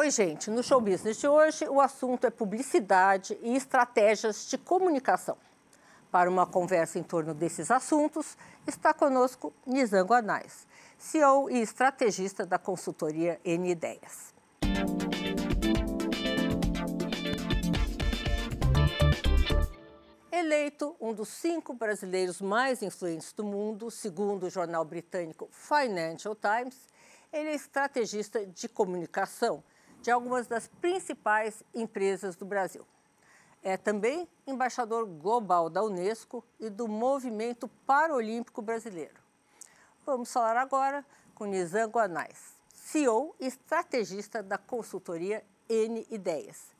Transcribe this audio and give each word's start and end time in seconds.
Oi, 0.00 0.10
gente. 0.10 0.50
No 0.50 0.62
Show 0.62 0.80
Business 0.80 1.18
de 1.18 1.28
hoje, 1.28 1.68
o 1.68 1.78
assunto 1.78 2.26
é 2.26 2.30
publicidade 2.30 3.38
e 3.42 3.54
estratégias 3.54 4.48
de 4.48 4.56
comunicação. 4.56 5.36
Para 6.10 6.30
uma 6.30 6.46
conversa 6.46 6.98
em 6.98 7.02
torno 7.02 7.34
desses 7.34 7.70
assuntos, 7.70 8.34
está 8.66 8.94
conosco 8.94 9.52
Nizam 9.66 10.06
Guanais, 10.06 10.66
CEO 10.96 11.50
e 11.50 11.60
estrategista 11.60 12.46
da 12.46 12.58
consultoria 12.58 13.38
N 13.44 13.70
Ideias. 13.70 14.32
Eleito 20.32 20.96
um 20.98 21.12
dos 21.12 21.28
cinco 21.28 21.74
brasileiros 21.74 22.40
mais 22.40 22.82
influentes 22.82 23.34
do 23.34 23.44
mundo, 23.44 23.90
segundo 23.90 24.46
o 24.46 24.50
jornal 24.50 24.82
britânico 24.82 25.46
Financial 25.52 26.34
Times, 26.34 26.88
ele 27.30 27.50
é 27.50 27.54
estrategista 27.54 28.46
de 28.46 28.66
comunicação 28.66 29.62
de 30.02 30.10
algumas 30.10 30.46
das 30.46 30.66
principais 30.66 31.62
empresas 31.74 32.36
do 32.36 32.44
Brasil. 32.44 32.86
É 33.62 33.76
também 33.76 34.26
embaixador 34.46 35.06
global 35.06 35.68
da 35.68 35.82
Unesco 35.82 36.44
e 36.58 36.70
do 36.70 36.88
Movimento 36.88 37.68
Paralímpico 37.86 38.62
Brasileiro. 38.62 39.20
Vamos 40.06 40.32
falar 40.32 40.56
agora 40.56 41.04
com 41.34 41.44
Nizam 41.44 41.90
Guanais, 41.90 42.54
CEO 42.72 43.34
e 43.38 43.46
estrategista 43.46 44.42
da 44.42 44.56
consultoria 44.56 45.44
N 45.68 46.06
Ideias. 46.10 46.70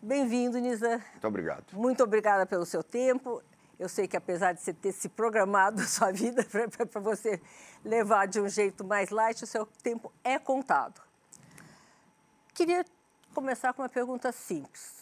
Bem-vindo, 0.00 0.58
Nizam. 0.58 1.00
Muito 1.12 1.26
obrigado. 1.26 1.64
Muito 1.72 2.02
obrigada 2.02 2.46
pelo 2.46 2.64
seu 2.64 2.82
tempo. 2.82 3.42
Eu 3.78 3.88
sei 3.88 4.06
que 4.06 4.16
apesar 4.16 4.52
de 4.52 4.60
você 4.60 4.72
ter 4.72 4.92
se 4.92 5.08
programado 5.08 5.82
a 5.82 5.86
sua 5.86 6.10
vida 6.12 6.44
para 6.44 7.00
você 7.00 7.40
levar 7.84 8.26
de 8.26 8.40
um 8.40 8.48
jeito 8.48 8.84
mais 8.84 9.10
light, 9.10 9.42
o 9.42 9.46
seu 9.46 9.66
tempo 9.82 10.12
é 10.22 10.38
contado. 10.38 11.00
Queria 12.62 12.84
começar 13.34 13.72
com 13.72 13.82
uma 13.82 13.88
pergunta 13.88 14.30
simples. 14.30 14.92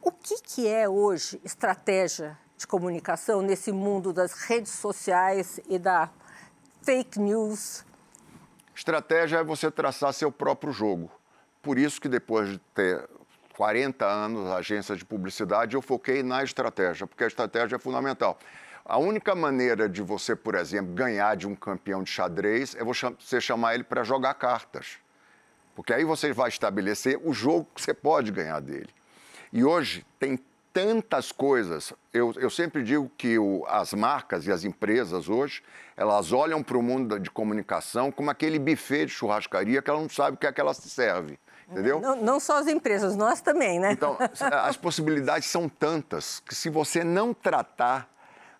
O 0.00 0.10
que, 0.10 0.40
que 0.40 0.66
é 0.66 0.88
hoje 0.88 1.38
estratégia 1.44 2.38
de 2.56 2.66
comunicação 2.66 3.42
nesse 3.42 3.70
mundo 3.70 4.10
das 4.10 4.32
redes 4.32 4.72
sociais 4.72 5.60
e 5.68 5.78
da 5.78 6.08
fake 6.80 7.20
news? 7.20 7.84
Estratégia 8.74 9.40
é 9.40 9.44
você 9.44 9.70
traçar 9.70 10.14
seu 10.14 10.32
próprio 10.32 10.72
jogo. 10.72 11.12
Por 11.60 11.76
isso 11.78 12.00
que 12.00 12.08
depois 12.08 12.52
de 12.52 12.58
ter 12.74 13.06
40 13.54 14.06
anos 14.06 14.50
agência 14.50 14.96
de 14.96 15.04
publicidade, 15.04 15.76
eu 15.76 15.82
foquei 15.82 16.22
na 16.22 16.42
estratégia, 16.42 17.06
porque 17.06 17.24
a 17.24 17.26
estratégia 17.26 17.76
é 17.76 17.78
fundamental. 17.78 18.38
A 18.82 18.96
única 18.96 19.34
maneira 19.34 19.90
de 19.90 20.00
você, 20.00 20.34
por 20.34 20.54
exemplo, 20.54 20.94
ganhar 20.94 21.36
de 21.36 21.46
um 21.46 21.54
campeão 21.54 22.02
de 22.02 22.08
xadrez 22.08 22.74
é 22.74 22.82
você 22.82 23.42
chamar 23.42 23.74
ele 23.74 23.84
para 23.84 24.02
jogar 24.02 24.32
cartas. 24.32 25.02
Porque 25.74 25.92
aí 25.92 26.04
você 26.04 26.32
vai 26.32 26.48
estabelecer 26.48 27.20
o 27.24 27.32
jogo 27.32 27.66
que 27.74 27.80
você 27.80 27.94
pode 27.94 28.30
ganhar 28.30 28.60
dele. 28.60 28.90
E 29.52 29.64
hoje 29.64 30.04
tem 30.18 30.38
tantas 30.72 31.30
coisas. 31.30 31.92
Eu, 32.12 32.32
eu 32.36 32.48
sempre 32.48 32.82
digo 32.82 33.10
que 33.16 33.38
o, 33.38 33.64
as 33.66 33.92
marcas 33.92 34.46
e 34.46 34.52
as 34.52 34.64
empresas 34.64 35.28
hoje, 35.28 35.62
elas 35.96 36.32
olham 36.32 36.62
para 36.62 36.78
o 36.78 36.82
mundo 36.82 37.18
de 37.20 37.30
comunicação 37.30 38.10
como 38.10 38.30
aquele 38.30 38.58
buffet 38.58 39.06
de 39.06 39.12
churrascaria 39.12 39.82
que 39.82 39.90
ela 39.90 40.00
não 40.00 40.08
sabe 40.08 40.36
o 40.36 40.38
que 40.38 40.46
é 40.46 40.52
que 40.52 40.60
ela 40.60 40.74
se 40.74 40.88
serve 40.88 41.38
entendeu? 41.70 42.00
Não, 42.00 42.16
não, 42.16 42.40
só 42.40 42.58
as 42.58 42.66
empresas, 42.66 43.16
nós 43.16 43.40
também, 43.40 43.80
né? 43.80 43.92
Então, 43.92 44.16
as 44.62 44.76
possibilidades 44.76 45.48
são 45.48 45.68
tantas 45.68 46.40
que 46.40 46.54
se 46.54 46.68
você 46.68 47.02
não 47.02 47.32
tratar 47.32 48.08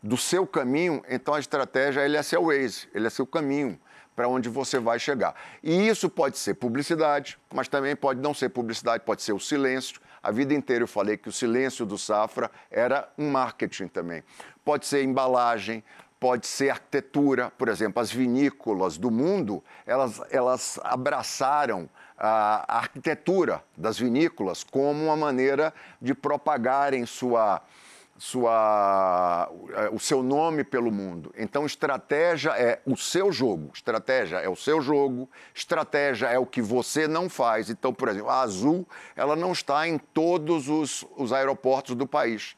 do 0.02 0.16
seu 0.16 0.46
caminho, 0.46 1.02
então 1.08 1.34
a 1.34 1.38
estratégia 1.38 2.00
ele 2.00 2.16
é 2.16 2.22
seu 2.22 2.46
Waze, 2.46 2.88
ele 2.92 3.06
é 3.06 3.10
seu 3.10 3.26
caminho 3.26 3.78
para 4.14 4.28
onde 4.28 4.48
você 4.48 4.78
vai 4.78 4.98
chegar. 4.98 5.34
E 5.62 5.88
isso 5.88 6.08
pode 6.08 6.38
ser 6.38 6.54
publicidade, 6.54 7.38
mas 7.52 7.68
também 7.68 7.96
pode 7.96 8.20
não 8.20 8.34
ser 8.34 8.48
publicidade, 8.50 9.04
pode 9.04 9.22
ser 9.22 9.32
o 9.32 9.40
silêncio. 9.40 10.00
A 10.22 10.30
vida 10.30 10.54
inteira 10.54 10.84
eu 10.84 10.88
falei 10.88 11.16
que 11.16 11.28
o 11.28 11.32
silêncio 11.32 11.84
do 11.84 11.98
Safra 11.98 12.50
era 12.70 13.08
um 13.18 13.30
marketing 13.30 13.88
também. 13.88 14.22
Pode 14.64 14.86
ser 14.86 15.02
embalagem, 15.02 15.82
pode 16.22 16.46
ser 16.46 16.70
arquitetura, 16.70 17.50
por 17.58 17.68
exemplo, 17.68 18.00
as 18.00 18.12
vinícolas 18.12 18.96
do 18.96 19.10
mundo, 19.10 19.60
elas, 19.84 20.20
elas 20.30 20.78
abraçaram 20.84 21.88
a 22.16 22.76
arquitetura 22.78 23.64
das 23.76 23.98
vinícolas 23.98 24.62
como 24.62 25.06
uma 25.06 25.16
maneira 25.16 25.74
de 26.00 26.14
propagarem 26.14 27.04
sua, 27.04 27.60
sua, 28.22 29.50
o 29.90 29.98
seu 29.98 30.22
nome 30.22 30.62
pelo 30.62 30.92
mundo. 30.92 31.34
Então, 31.36 31.66
estratégia 31.66 32.50
é 32.50 32.80
o 32.86 32.96
seu 32.96 33.32
jogo, 33.32 33.72
estratégia 33.74 34.36
é 34.36 34.48
o 34.48 34.54
seu 34.54 34.80
jogo, 34.80 35.28
estratégia 35.52 36.28
é 36.28 36.38
o 36.38 36.46
que 36.46 36.62
você 36.62 37.08
não 37.08 37.28
faz. 37.28 37.68
Então, 37.68 37.92
por 37.92 38.08
exemplo, 38.08 38.30
a 38.30 38.42
Azul 38.42 38.86
ela 39.16 39.34
não 39.34 39.50
está 39.50 39.88
em 39.88 39.98
todos 39.98 40.68
os, 40.68 41.04
os 41.16 41.32
aeroportos 41.32 41.96
do 41.96 42.06
país. 42.06 42.54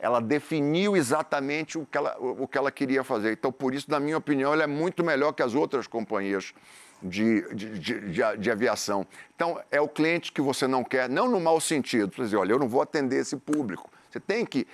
Ela 0.00 0.20
definiu 0.20 0.96
exatamente 0.96 1.78
o 1.78 1.86
que 1.86 1.96
ela, 1.96 2.16
o 2.18 2.48
que 2.48 2.58
ela 2.58 2.72
queria 2.72 3.04
fazer. 3.04 3.34
Então, 3.34 3.52
por 3.52 3.72
isso, 3.72 3.88
na 3.88 4.00
minha 4.00 4.18
opinião, 4.18 4.52
ela 4.52 4.64
é 4.64 4.66
muito 4.66 5.04
melhor 5.04 5.32
que 5.32 5.44
as 5.44 5.54
outras 5.54 5.86
companhias 5.86 6.52
de, 7.00 7.54
de, 7.54 7.78
de, 7.78 8.36
de, 8.36 8.50
aviação. 8.50 9.06
Então, 9.36 9.60
é 9.70 9.80
o 9.80 9.86
cliente 9.86 10.32
que 10.32 10.40
você 10.40 10.66
não 10.66 10.82
quer, 10.82 11.08
não 11.08 11.28
no 11.28 11.38
mau 11.38 11.60
sentido, 11.60 12.08
para 12.08 12.24
dizer, 12.24 12.36
olha, 12.36 12.50
eu 12.50 12.58
não 12.58 12.68
vou 12.68 12.82
atender 12.82 13.20
esse 13.20 13.36
público. 13.36 13.88
Você 14.10 14.18
tem 14.18 14.44
que. 14.44 14.66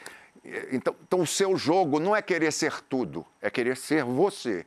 Então, 0.73 0.95
então, 1.03 1.21
o 1.21 1.27
seu 1.27 1.57
jogo 1.57 2.01
não 2.01 2.17
é 2.17 2.23
querer 2.23 2.53
ser 2.53 2.81
tudo, 2.83 3.27
é 3.43 3.51
querer 3.51 3.77
ser 3.77 4.05
você, 4.05 4.67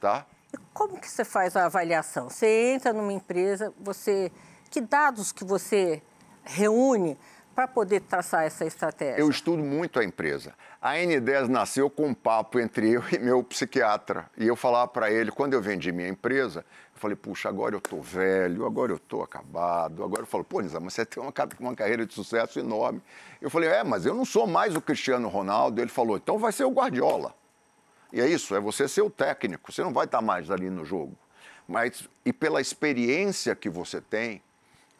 tá? 0.00 0.26
E 0.52 0.56
como 0.72 0.98
que 0.98 1.08
você 1.08 1.24
faz 1.24 1.56
a 1.56 1.66
avaliação? 1.66 2.30
Você 2.30 2.72
entra 2.74 2.92
numa 2.92 3.12
empresa, 3.12 3.72
você. 3.78 4.32
Que 4.70 4.80
dados 4.80 5.32
que 5.32 5.44
você 5.44 6.02
reúne 6.42 7.18
para 7.54 7.68
poder 7.68 8.00
traçar 8.00 8.44
essa 8.44 8.64
estratégia? 8.64 9.20
Eu 9.20 9.28
estudo 9.28 9.62
muito 9.62 9.98
a 9.98 10.04
empresa. 10.04 10.54
A 10.80 10.94
N10 10.94 11.48
nasceu 11.48 11.90
com 11.90 12.08
um 12.08 12.14
papo 12.14 12.58
entre 12.58 12.90
eu 12.90 13.02
e 13.12 13.18
meu 13.18 13.42
psiquiatra. 13.44 14.30
E 14.36 14.46
eu 14.46 14.56
falava 14.56 14.88
para 14.88 15.10
ele, 15.10 15.30
quando 15.30 15.54
eu 15.54 15.60
vendi 15.60 15.92
minha 15.92 16.08
empresa, 16.08 16.64
eu 16.94 17.00
falei, 17.00 17.16
puxa, 17.16 17.48
agora 17.48 17.74
eu 17.74 17.78
estou 17.78 18.00
velho, 18.00 18.64
agora 18.64 18.92
eu 18.92 18.96
estou 18.96 19.22
acabado. 19.22 20.02
Agora 20.02 20.22
eu 20.22 20.26
falo, 20.26 20.44
pô, 20.44 20.60
Nisa, 20.60 20.80
mas 20.80 20.94
você 20.94 21.04
tem 21.04 21.22
uma, 21.22 21.32
uma 21.58 21.74
carreira 21.74 22.06
de 22.06 22.14
sucesso 22.14 22.58
enorme. 22.58 23.02
Eu 23.40 23.50
falei, 23.50 23.68
é, 23.68 23.84
mas 23.84 24.06
eu 24.06 24.14
não 24.14 24.24
sou 24.24 24.46
mais 24.46 24.74
o 24.74 24.80
Cristiano 24.80 25.28
Ronaldo. 25.28 25.80
Ele 25.80 25.90
falou, 25.90 26.16
então 26.16 26.38
vai 26.38 26.52
ser 26.52 26.64
o 26.64 26.70
Guardiola. 26.70 27.34
E 28.12 28.20
é 28.20 28.26
isso, 28.26 28.54
é 28.56 28.60
você 28.60 28.88
ser 28.88 29.02
o 29.02 29.10
técnico, 29.10 29.70
você 29.70 29.82
não 29.82 29.92
vai 29.92 30.04
estar 30.04 30.20
mais 30.20 30.50
ali 30.50 30.68
no 30.68 30.84
jogo. 30.84 31.16
Mas, 31.68 32.08
e 32.24 32.32
pela 32.32 32.60
experiência 32.60 33.54
que 33.54 33.70
você 33.70 34.00
tem, 34.00 34.42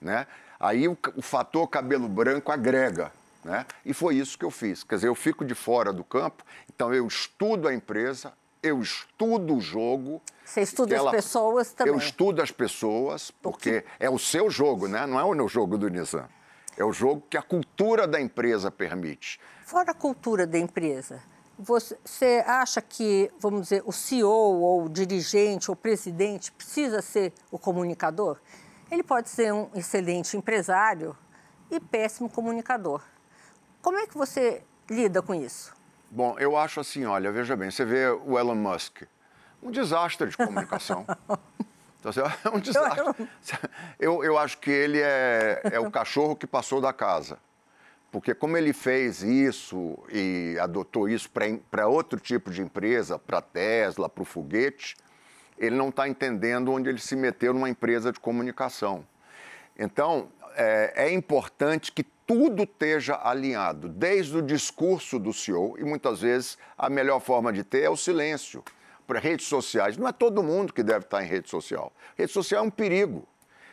né? 0.00 0.26
Aí 0.60 0.86
o, 0.86 0.96
o 1.16 1.22
fator 1.22 1.66
cabelo 1.66 2.06
branco 2.06 2.52
agrega. 2.52 3.10
Né? 3.42 3.64
E 3.86 3.94
foi 3.94 4.16
isso 4.16 4.38
que 4.38 4.44
eu 4.44 4.50
fiz. 4.50 4.84
Quer 4.84 4.96
dizer, 4.96 5.08
eu 5.08 5.14
fico 5.14 5.44
de 5.44 5.54
fora 5.54 5.92
do 5.92 6.04
campo, 6.04 6.44
então 6.72 6.92
eu 6.92 7.06
estudo 7.06 7.66
a 7.66 7.74
empresa, 7.74 8.34
eu 8.62 8.82
estudo 8.82 9.56
o 9.56 9.60
jogo. 9.60 10.20
Você 10.44 10.60
estuda 10.60 10.94
ela, 10.94 11.10
as 11.10 11.16
pessoas 11.16 11.72
também. 11.72 11.94
Eu 11.94 11.98
estudo 11.98 12.42
as 12.42 12.50
pessoas, 12.50 13.30
porque 13.30 13.82
é 13.98 14.10
o 14.10 14.18
seu 14.18 14.50
jogo, 14.50 14.86
né? 14.86 15.06
não 15.06 15.18
é 15.18 15.24
o 15.24 15.34
meu 15.34 15.48
jogo 15.48 15.78
do 15.78 15.88
Nissan. 15.88 16.28
É 16.76 16.84
o 16.84 16.92
jogo 16.92 17.22
que 17.30 17.38
a 17.38 17.42
cultura 17.42 18.06
da 18.06 18.20
empresa 18.20 18.70
permite. 18.70 19.40
Fora 19.64 19.92
a 19.92 19.94
cultura 19.94 20.46
da 20.46 20.58
empresa, 20.58 21.22
você 21.58 22.44
acha 22.46 22.80
que, 22.80 23.30
vamos 23.38 23.62
dizer, 23.62 23.82
o 23.86 23.92
CEO 23.92 24.28
ou 24.28 24.84
o 24.84 24.88
dirigente 24.88 25.70
ou 25.70 25.76
presidente 25.76 26.52
precisa 26.52 27.02
ser 27.02 27.32
o 27.50 27.58
comunicador? 27.58 28.38
Ele 28.90 29.02
pode 29.02 29.28
ser 29.28 29.52
um 29.52 29.70
excelente 29.74 30.36
empresário 30.36 31.16
e 31.70 31.78
péssimo 31.78 32.28
comunicador. 32.28 33.02
Como 33.80 33.98
é 33.98 34.06
que 34.06 34.16
você 34.16 34.62
lida 34.90 35.22
com 35.22 35.34
isso? 35.34 35.72
Bom, 36.10 36.36
eu 36.38 36.56
acho 36.56 36.80
assim, 36.80 37.04
olha, 37.04 37.30
veja 37.30 37.54
bem, 37.56 37.70
você 37.70 37.84
vê 37.84 38.08
o 38.08 38.36
Elon 38.36 38.56
Musk, 38.56 39.02
um 39.62 39.70
desastre 39.70 40.28
de 40.28 40.36
comunicação. 40.36 41.06
Então, 42.00 42.12
é 42.44 42.48
um 42.56 42.58
desastre. 42.58 43.28
Eu, 43.98 44.24
eu 44.24 44.38
acho 44.38 44.56
que 44.56 44.70
ele 44.70 44.98
é, 45.00 45.60
é 45.64 45.78
o 45.78 45.90
cachorro 45.90 46.34
que 46.34 46.46
passou 46.46 46.80
da 46.80 46.94
casa. 46.94 47.38
Porque 48.10 48.34
como 48.34 48.56
ele 48.56 48.72
fez 48.72 49.22
isso 49.22 49.98
e 50.10 50.56
adotou 50.58 51.08
isso 51.08 51.30
para 51.70 51.86
outro 51.86 52.18
tipo 52.18 52.50
de 52.50 52.62
empresa, 52.62 53.18
para 53.18 53.42
Tesla, 53.42 54.08
para 54.08 54.22
o 54.22 54.24
foguete, 54.24 54.96
ele 55.60 55.76
não 55.76 55.90
está 55.90 56.08
entendendo 56.08 56.72
onde 56.72 56.88
ele 56.88 56.98
se 56.98 57.14
meteu 57.14 57.52
numa 57.52 57.68
empresa 57.68 58.10
de 58.10 58.18
comunicação. 58.18 59.06
Então, 59.78 60.28
é, 60.56 60.92
é 60.96 61.12
importante 61.12 61.92
que 61.92 62.02
tudo 62.02 62.62
esteja 62.62 63.20
alinhado, 63.22 63.88
desde 63.88 64.38
o 64.38 64.42
discurso 64.42 65.18
do 65.18 65.32
CEO, 65.32 65.76
e 65.78 65.84
muitas 65.84 66.22
vezes 66.22 66.56
a 66.78 66.88
melhor 66.88 67.20
forma 67.20 67.52
de 67.52 67.62
ter 67.62 67.82
é 67.82 67.90
o 67.90 67.96
silêncio. 67.96 68.64
Para 69.06 69.18
redes 69.18 69.46
sociais, 69.46 69.96
não 69.96 70.08
é 70.08 70.12
todo 70.12 70.42
mundo 70.42 70.72
que 70.72 70.82
deve 70.82 71.04
estar 71.04 71.22
em 71.22 71.26
rede 71.26 71.50
social. 71.50 71.92
Rede 72.16 72.32
social 72.32 72.64
é 72.64 72.66
um 72.66 72.70
perigo. 72.70 73.26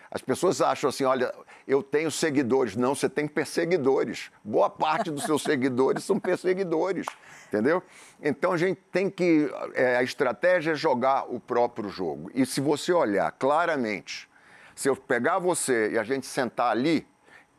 As 0.10 0.22
pessoas 0.22 0.62
acham 0.62 0.90
assim: 0.90 1.04
olha, 1.04 1.34
eu 1.68 1.84
tenho 1.84 2.10
seguidores. 2.10 2.76
Não, 2.76 2.96
você 2.96 3.10
tem 3.10 3.28
perseguidores. 3.28 4.32
Boa 4.44 4.70
parte 4.70 5.12
dos 5.12 5.24
seus 5.24 5.44
seguidores 5.44 6.04
são 6.04 6.20
perseguidores, 6.20 7.06
entendeu? 7.48 7.84
Então 8.22 8.54
a 8.54 8.58
gente 8.58 8.80
tem 8.92 9.10
que. 9.10 9.52
É, 9.74 9.98
a 9.98 10.04
estratégia 10.04 10.72
é 10.72 10.76
jogar 10.76 11.26
o 11.32 11.40
próprio 11.40 11.90
jogo. 11.90 12.32
E 12.34 12.46
se 12.46 12.62
você 12.62 12.92
olhar 12.94 13.32
claramente 13.32 14.30
Se 14.76 14.88
eu 14.88 14.96
pegar 14.96 15.40
você 15.40 15.92
e 15.92 15.98
a 15.98 16.04
gente 16.04 16.28
sentar 16.28 16.72
ali 16.72 17.08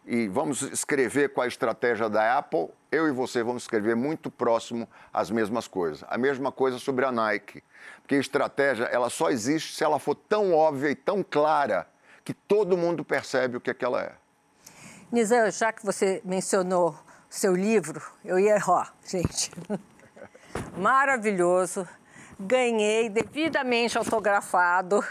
e 0.06 0.28
vamos 0.28 0.62
escrever 0.62 1.34
com 1.34 1.42
a 1.42 1.46
estratégia 1.48 2.08
da 2.08 2.38
Apple, 2.38 2.70
eu 2.90 3.08
e 3.08 3.10
você 3.10 3.42
vamos 3.42 3.64
escrever 3.64 3.94
muito 3.94 4.30
próximo 4.30 4.88
as 5.12 5.30
mesmas 5.30 5.68
coisas. 5.68 6.04
A 6.08 6.16
mesma 6.16 6.50
coisa 6.50 6.78
sobre 6.78 7.04
a 7.04 7.12
Nike. 7.12 7.62
Porque 8.00 8.14
a 8.14 8.20
estratégia, 8.20 8.84
ela 8.84 9.10
só 9.10 9.30
existe 9.30 9.74
se 9.74 9.84
ela 9.84 9.98
for 9.98 10.14
tão 10.14 10.54
óbvia 10.54 10.90
e 10.90 10.94
tão 10.94 11.22
clara 11.22 11.86
que 12.28 12.34
todo 12.34 12.76
mundo 12.76 13.02
percebe 13.02 13.56
o 13.56 13.60
que, 13.60 13.70
é 13.70 13.74
que 13.74 13.82
ela 13.82 14.02
é. 14.02 14.12
Nizam, 15.10 15.50
já 15.50 15.72
que 15.72 15.82
você 15.82 16.20
mencionou 16.22 16.94
seu 17.30 17.56
livro, 17.56 18.02
eu 18.22 18.38
ia, 18.38 18.62
ó, 18.68 18.84
gente, 19.02 19.50
maravilhoso, 20.76 21.88
ganhei 22.38 23.08
devidamente 23.08 23.96
autografado, 23.96 25.02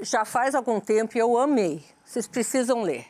já 0.00 0.24
faz 0.24 0.54
algum 0.54 0.78
tempo 0.78 1.16
e 1.16 1.18
eu 1.18 1.36
amei, 1.36 1.84
vocês 2.04 2.28
precisam 2.28 2.82
ler. 2.82 3.06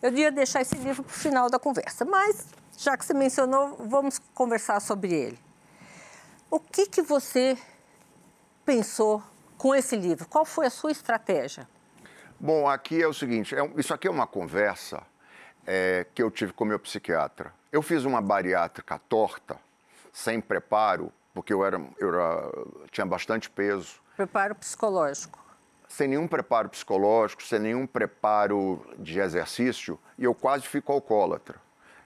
Eu 0.00 0.10
ia 0.14 0.32
deixar 0.32 0.62
esse 0.62 0.76
livro 0.76 1.04
para 1.04 1.12
o 1.12 1.18
final 1.18 1.50
da 1.50 1.58
conversa, 1.58 2.06
mas 2.06 2.46
já 2.78 2.96
que 2.96 3.04
você 3.04 3.12
mencionou, 3.12 3.76
vamos 3.78 4.18
conversar 4.32 4.80
sobre 4.80 5.12
ele. 5.12 5.38
O 6.50 6.58
que, 6.58 6.86
que 6.86 7.02
você 7.02 7.58
pensou 8.64 9.22
com 9.58 9.74
esse 9.74 9.96
livro? 9.96 10.26
Qual 10.26 10.46
foi 10.46 10.64
a 10.64 10.70
sua 10.70 10.90
estratégia? 10.90 11.68
Bom, 12.44 12.68
aqui 12.68 13.02
é 13.02 13.08
o 13.08 13.14
seguinte: 13.14 13.56
é, 13.56 13.70
isso 13.78 13.94
aqui 13.94 14.06
é 14.06 14.10
uma 14.10 14.26
conversa 14.26 15.02
é, 15.66 16.06
que 16.14 16.22
eu 16.22 16.30
tive 16.30 16.52
com 16.52 16.66
meu 16.66 16.78
psiquiatra. 16.78 17.50
Eu 17.72 17.80
fiz 17.80 18.04
uma 18.04 18.20
bariátrica 18.20 19.00
torta, 19.08 19.56
sem 20.12 20.42
preparo, 20.42 21.10
porque 21.32 21.54
eu, 21.54 21.64
era, 21.64 21.80
eu 21.98 22.08
era, 22.10 22.52
tinha 22.90 23.06
bastante 23.06 23.48
peso. 23.48 23.98
Preparo 24.14 24.54
psicológico. 24.56 25.42
Sem 25.88 26.08
nenhum 26.08 26.28
preparo 26.28 26.68
psicológico, 26.68 27.42
sem 27.42 27.58
nenhum 27.58 27.86
preparo 27.86 28.84
de 28.98 29.20
exercício, 29.20 29.98
e 30.18 30.24
eu 30.24 30.34
quase 30.34 30.66
fico 30.66 30.92
alcoólatra. 30.92 31.58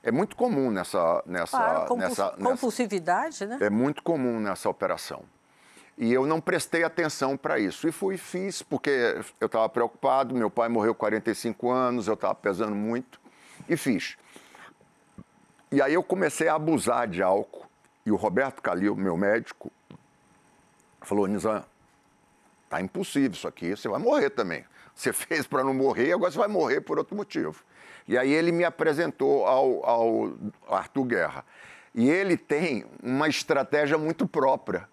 É 0.05 0.13
muito 0.13 0.37
comum 0.37 0.71
nessa. 0.71 1.21
nessa, 1.27 1.59
claro, 1.59 1.97
nessa 1.97 2.31
compulsividade, 2.41 3.45
nessa, 3.45 3.59
né? 3.59 3.67
É 3.67 3.71
muito 3.71 4.05
comum 4.05 4.39
nessa 4.39 4.69
operação. 4.69 5.25
E 6.01 6.13
eu 6.13 6.25
não 6.27 6.41
prestei 6.41 6.85
atenção 6.85 7.37
para 7.37 7.59
isso. 7.59 7.89
E 7.89 7.93
fui 7.93 8.17
fiz, 8.17 8.63
porque 8.63 9.21
eu 9.41 9.47
estava 9.47 9.69
preocupado. 9.69 10.33
Meu 10.33 10.49
pai 10.49 10.69
morreu 10.69 10.95
45 10.95 11.69
anos, 11.69 12.07
eu 12.07 12.15
estava 12.15 12.37
pesando 12.37 12.77
muito. 12.77 13.21
E 13.69 13.77
fiz. 13.77 14.17
E 15.73 15.83
aí 15.83 15.95
eu 15.95 16.03
comecei 16.05 16.47
a 16.47 16.55
abusar 16.55 17.09
de 17.09 17.21
álcool. 17.21 17.67
E 18.07 18.13
o 18.13 18.17
Roberto 18.17 18.63
Calil, 18.63 18.95
meu 18.95 19.17
médico, 19.17 19.73
falou: 21.03 21.27
Nizam, 21.27 21.65
tá 22.71 22.81
impossível 22.81 23.33
isso 23.33 23.49
aqui, 23.49 23.71
você 23.71 23.89
vai 23.89 23.99
morrer 23.99 24.31
também. 24.31 24.65
Você 24.95 25.13
fez 25.13 25.49
para 25.49 25.65
não 25.65 25.75
morrer, 25.75 26.13
agora 26.13 26.31
você 26.31 26.39
vai 26.39 26.49
morrer 26.49 26.81
por 26.81 26.97
outro 26.99 27.17
motivo. 27.17 27.65
E 28.07 28.17
aí 28.17 28.31
ele 28.31 28.53
me 28.53 28.65
apresentou 28.65 29.45
ao, 29.47 29.85
ao 29.85 30.33
Arthur 30.69 31.05
Guerra. 31.05 31.45
E 31.93 32.09
ele 32.09 32.37
tem 32.37 32.87
uma 33.03 33.29
estratégia 33.29 33.99
muito 33.99 34.29
própria 34.29 34.89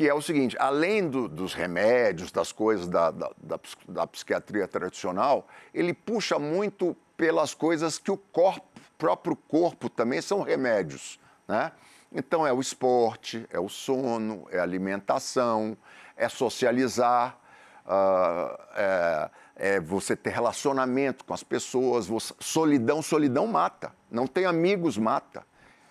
que 0.00 0.08
é 0.08 0.14
o 0.14 0.22
seguinte: 0.22 0.56
além 0.58 1.06
do, 1.06 1.28
dos 1.28 1.52
remédios, 1.52 2.32
das 2.32 2.52
coisas 2.52 2.88
da, 2.88 3.10
da, 3.10 3.30
da, 3.36 3.60
da, 3.86 4.06
psiquiatria 4.06 4.66
tradicional, 4.66 5.46
ele 5.74 5.92
puxa 5.92 6.38
muito 6.38 6.96
pelas 7.18 7.52
coisas 7.52 7.98
que 7.98 8.10
o 8.10 8.16
corpo, 8.16 8.66
próprio 8.96 9.36
corpo 9.36 9.90
também 9.90 10.22
são 10.22 10.40
remédios. 10.40 11.20
Né? 11.46 11.70
Então, 12.10 12.46
é 12.46 12.52
o 12.52 12.62
esporte, 12.62 13.46
é 13.50 13.60
o 13.60 13.68
sono, 13.68 14.46
é 14.50 14.58
a 14.58 14.62
alimentação, 14.62 15.76
é 16.16 16.30
socializar, 16.30 17.38
uh, 17.84 18.58
é, 18.74 19.30
é, 19.54 19.80
você 19.80 20.16
ter 20.16 20.30
relacionamento 20.30 21.26
com 21.26 21.34
as 21.34 21.42
pessoas. 21.42 22.06
Você, 22.06 22.32
solidão, 22.40 23.02
solidão 23.02 23.46
mata. 23.46 23.92
Não 24.10 24.26
tem 24.26 24.46
amigos, 24.46 24.96
mata. 24.96 25.44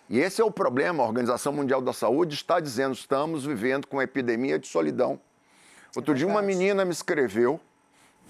E 0.09 0.19
esse 0.19 0.41
é 0.41 0.43
o 0.43 0.49
problema. 0.49 1.03
A 1.03 1.05
Organização 1.05 1.53
Mundial 1.53 1.81
da 1.81 1.93
Saúde 1.93 2.33
está 2.33 2.59
dizendo: 2.59 2.93
estamos 2.93 3.45
vivendo 3.45 3.85
com 3.85 3.97
uma 3.97 4.03
epidemia 4.03 4.57
de 4.57 4.67
solidão. 4.67 5.19
Outro 5.95 6.13
é 6.13 6.17
dia, 6.17 6.27
uma 6.27 6.41
menina 6.41 6.83
me 6.83 6.91
escreveu 6.91 7.59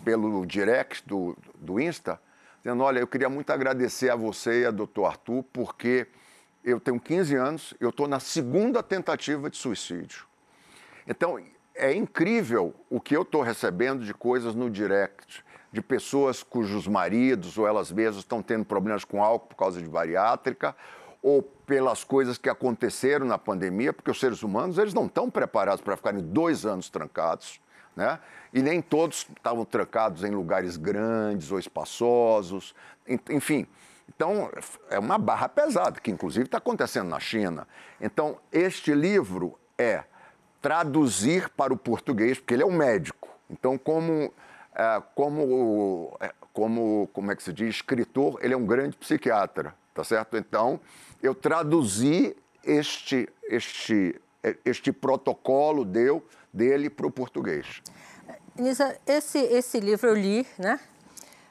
pelo 0.03 0.45
direct 0.45 1.07
do, 1.07 1.37
do 1.55 1.79
Insta, 1.79 2.19
dizendo: 2.61 2.83
Olha, 2.83 2.99
eu 2.99 3.07
queria 3.07 3.29
muito 3.29 3.49
agradecer 3.51 4.09
a 4.09 4.15
você 4.15 4.63
e 4.63 4.65
a 4.65 4.71
doutor 4.71 5.05
Arthur, 5.05 5.43
porque 5.53 6.07
eu 6.63 6.81
tenho 6.81 6.99
15 6.99 7.35
anos, 7.35 7.73
eu 7.79 7.89
estou 7.89 8.07
na 8.07 8.19
segunda 8.19 8.83
tentativa 8.83 9.49
de 9.49 9.55
suicídio. 9.55 10.25
Então, 11.07 11.41
é 11.73 11.93
incrível 11.93 12.75
o 12.89 12.99
que 12.99 13.15
eu 13.15 13.21
estou 13.21 13.41
recebendo 13.41 14.03
de 14.03 14.13
coisas 14.13 14.53
no 14.53 14.69
direct, 14.69 15.45
de 15.71 15.81
pessoas 15.81 16.43
cujos 16.43 16.87
maridos 16.87 17.57
ou 17.57 17.65
elas 17.65 17.89
mesmas 17.89 18.17
estão 18.17 18.43
tendo 18.43 18.65
problemas 18.65 19.05
com 19.05 19.23
álcool 19.23 19.47
por 19.47 19.55
causa 19.55 19.81
de 19.81 19.87
bariátrica, 19.87 20.75
ou 21.21 21.41
pelas 21.41 22.03
coisas 22.03 22.37
que 22.37 22.49
aconteceram 22.49 23.25
na 23.25 23.37
pandemia, 23.37 23.93
porque 23.93 24.09
os 24.09 24.19
seres 24.19 24.41
humanos 24.41 24.77
eles 24.77 24.93
não 24.93 25.05
estão 25.05 25.29
preparados 25.29 25.81
para 25.81 25.95
ficarem 25.95 26.21
dois 26.21 26.65
anos 26.65 26.89
trancados, 26.89 27.61
né? 27.95 28.19
E 28.53 28.61
nem 28.61 28.81
todos 28.81 29.27
estavam 29.35 29.65
trancados 29.65 30.23
em 30.23 30.31
lugares 30.31 30.77
grandes 30.77 31.51
ou 31.51 31.59
espaçosos, 31.59 32.73
enfim. 33.29 33.67
Então, 34.07 34.49
é 34.89 34.97
uma 34.97 35.17
barra 35.17 35.47
pesada, 35.47 35.99
que 35.99 36.09
inclusive 36.09 36.45
está 36.45 36.57
acontecendo 36.57 37.09
na 37.09 37.19
China. 37.19 37.67
Então, 38.01 38.37
este 38.51 38.93
livro 38.93 39.57
é 39.77 40.03
traduzir 40.61 41.49
para 41.49 41.73
o 41.73 41.77
português, 41.77 42.39
porque 42.39 42.53
ele 42.53 42.63
é 42.63 42.65
um 42.65 42.71
médico. 42.71 43.29
Então, 43.49 43.77
como, 43.77 44.33
é, 44.75 45.01
como, 45.15 46.17
é, 46.19 46.33
como, 46.51 47.09
como 47.13 47.31
é 47.31 47.35
que 47.35 47.43
se 47.43 47.53
diz, 47.53 47.75
escritor, 47.75 48.39
ele 48.41 48.53
é 48.53 48.57
um 48.57 48.65
grande 48.65 48.97
psiquiatra, 48.97 49.75
tá 49.93 50.03
certo? 50.03 50.37
Então, 50.37 50.79
eu 51.21 51.33
traduzi 51.35 52.35
este, 52.63 53.27
este, 53.43 54.19
este 54.65 54.91
protocolo 54.91 55.83
deu, 55.83 56.25
dele 56.53 56.89
para 56.89 57.07
o 57.07 57.11
português. 57.11 57.81
Nisa, 58.55 58.99
esse, 59.05 59.39
esse 59.39 59.79
livro 59.79 60.09
eu 60.09 60.15
li, 60.15 60.47
né? 60.57 60.79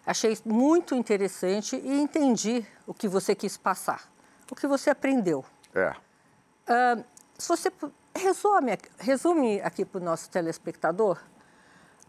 Achei 0.04 0.36
muito 0.44 0.94
interessante 0.94 1.76
e 1.76 2.00
entendi 2.00 2.64
o 2.86 2.94
que 2.94 3.08
você 3.08 3.34
quis 3.34 3.56
passar, 3.56 4.10
o 4.50 4.54
que 4.54 4.66
você 4.66 4.90
aprendeu. 4.90 5.44
É. 5.74 5.90
Uh, 5.90 7.04
se 7.36 7.48
você 7.48 7.70
resume, 8.14 8.78
resume 8.98 9.60
aqui 9.60 9.84
para 9.84 10.00
o 10.00 10.04
nosso 10.04 10.30
telespectador, 10.30 11.18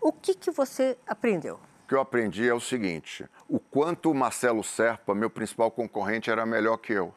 o 0.02 0.14
que, 0.14 0.34
que 0.34 0.50
você 0.50 0.98
aprendeu? 1.06 1.60
O 1.89 1.91
que 1.91 1.95
eu 1.95 2.01
aprendi 2.01 2.47
é 2.47 2.53
o 2.53 2.59
seguinte: 2.59 3.25
o 3.48 3.60
quanto 3.60 4.12
o 4.12 4.13
Marcelo 4.13 4.63
Serpa, 4.63 5.15
meu 5.15 5.27
principal 5.27 5.72
concorrente, 5.72 6.29
era 6.29 6.46
melhor 6.46 6.77
que 6.77 6.93
eu. 6.93 7.12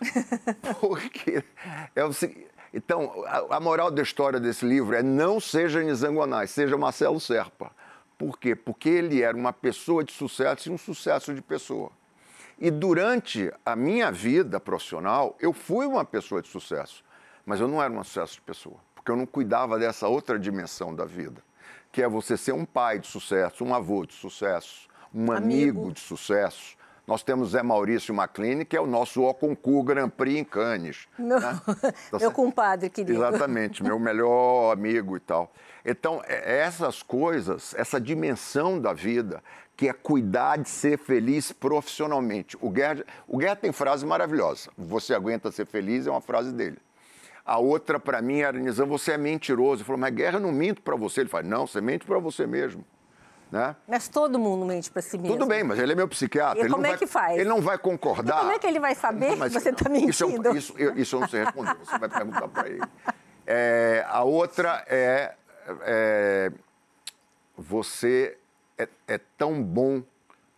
Porque 0.78 1.42
é 1.96 2.04
o 2.04 2.12
seguinte. 2.12 2.46
Então, 2.74 3.24
a, 3.26 3.56
a, 3.56 3.58
moral 3.58 3.90
da 3.90 4.02
história 4.02 4.38
desse 4.38 4.66
livro 4.66 4.94
é 4.94 5.02
não 5.02 5.40
seja 5.40 5.82
Nizanguanais, 5.82 6.50
seja 6.50 6.76
Marcelo 6.76 7.18
Serpa. 7.18 7.70
Por 8.18 8.38
quê? 8.38 8.54
Porque 8.54 8.90
ele 8.90 9.22
era 9.22 9.34
uma 9.34 9.50
pessoa 9.50 10.04
de 10.04 10.12
sucesso 10.12 10.68
e 10.68 10.72
um 10.72 10.76
sucesso 10.76 11.32
de 11.32 11.40
pessoa. 11.40 11.90
E 12.58 12.70
durante 12.70 13.50
a 13.64 13.74
minha 13.74 14.12
vida 14.12 14.60
profissional, 14.60 15.38
eu 15.40 15.54
fui 15.54 15.86
uma 15.86 16.04
pessoa 16.04 16.42
de 16.42 16.48
sucesso, 16.48 17.02
mas 17.46 17.60
eu 17.60 17.66
não 17.66 17.82
era 17.82 17.90
um 17.90 18.04
sucesso 18.04 18.34
de 18.34 18.42
pessoa, 18.42 18.76
porque 18.94 19.10
eu 19.10 19.16
não 19.16 19.24
cuidava 19.24 19.78
dessa 19.78 20.06
outra 20.06 20.38
dimensão 20.38 20.94
da 20.94 21.06
vida, 21.06 21.42
que 21.98 22.02
é 22.04 22.08
você 22.08 22.36
ser 22.36 22.52
um 22.52 22.64
pai 22.64 23.00
de 23.00 23.08
sucesso, 23.08 23.64
um 23.64 23.74
avô 23.74 24.06
de 24.06 24.14
sucesso, 24.14 24.88
um 25.12 25.32
amigo, 25.32 25.80
amigo 25.80 25.92
de 25.92 25.98
sucesso, 25.98 26.76
nós 27.04 27.24
temos 27.24 27.50
Zé 27.50 27.60
Maurício 27.60 28.14
Maclini, 28.14 28.64
que 28.64 28.76
é 28.76 28.80
o 28.80 28.86
nosso 28.86 29.24
O 29.24 29.34
Concur 29.34 29.82
Grand 29.82 30.08
Prix 30.08 30.38
em 30.38 30.44
Cannes. 30.44 31.08
Meu, 31.18 31.40
né? 31.40 31.60
meu 32.20 32.30
compadre 32.30 32.88
querido. 32.88 33.18
Exatamente, 33.18 33.82
meu 33.82 33.98
melhor 33.98 34.70
amigo 34.78 35.16
e 35.16 35.20
tal. 35.20 35.52
Então, 35.84 36.22
é, 36.24 36.58
é 36.58 36.58
essas 36.58 37.02
coisas, 37.02 37.74
essa 37.74 38.00
dimensão 38.00 38.80
da 38.80 38.92
vida, 38.92 39.42
que 39.76 39.88
é 39.88 39.92
cuidar 39.92 40.56
de 40.56 40.68
ser 40.68 40.98
feliz 40.98 41.50
profissionalmente. 41.50 42.56
O 42.60 42.70
Guerra, 42.70 43.04
o 43.26 43.38
Guerra 43.38 43.56
tem 43.56 43.72
frase 43.72 44.06
maravilhosa. 44.06 44.70
Você 44.78 45.12
aguenta 45.12 45.50
ser 45.50 45.66
feliz, 45.66 46.06
é 46.06 46.10
uma 46.12 46.20
frase 46.20 46.52
dele. 46.52 46.78
A 47.48 47.56
outra, 47.56 47.98
para 47.98 48.20
mim, 48.20 48.40
era 48.40 48.58
Nizam, 48.58 48.86
você 48.86 49.12
é 49.12 49.16
mentiroso. 49.16 49.80
Ele 49.80 49.84
falou, 49.84 49.98
mas 49.98 50.12
Guerra, 50.12 50.36
eu 50.36 50.40
não 50.40 50.52
minto 50.52 50.82
para 50.82 50.94
você. 50.94 51.22
Ele 51.22 51.30
falou, 51.30 51.48
não, 51.48 51.66
você 51.66 51.80
mente 51.80 52.04
para 52.04 52.18
você 52.18 52.46
mesmo. 52.46 52.84
Né? 53.50 53.74
Mas 53.88 54.06
todo 54.06 54.38
mundo 54.38 54.66
mente 54.66 54.90
para 54.90 55.00
si 55.00 55.16
mesmo. 55.16 55.34
Tudo 55.34 55.48
bem, 55.48 55.64
mas 55.64 55.78
ele 55.78 55.92
é 55.92 55.94
meu 55.94 56.06
psiquiatra. 56.06 56.58
E 56.58 56.60
ele 56.60 56.68
como 56.70 56.84
é 56.84 56.90
vai, 56.90 56.98
que 56.98 57.06
faz? 57.06 57.38
Ele 57.38 57.48
não 57.48 57.62
vai 57.62 57.78
concordar. 57.78 58.36
E 58.36 58.40
como 58.40 58.52
é 58.52 58.58
que 58.58 58.66
ele 58.66 58.78
vai 58.78 58.94
saber 58.94 59.34
mas, 59.34 59.54
que 59.54 59.60
você 59.60 59.70
está 59.70 59.88
mentindo? 59.88 60.54
Isso, 60.54 60.74
isso, 60.78 60.92
isso, 60.94 61.16
eu 61.16 61.20
não 61.20 61.28
sei 61.28 61.42
responder, 61.42 61.74
você 61.82 61.98
vai 61.98 62.08
perguntar 62.10 62.48
para 62.48 62.68
ele. 62.68 62.82
É, 63.46 64.04
a 64.06 64.22
outra 64.24 64.84
é, 64.86 65.34
é 65.80 66.52
você 67.56 68.36
é, 68.76 68.86
é, 69.06 69.18
tão 69.38 69.62
bom 69.62 70.02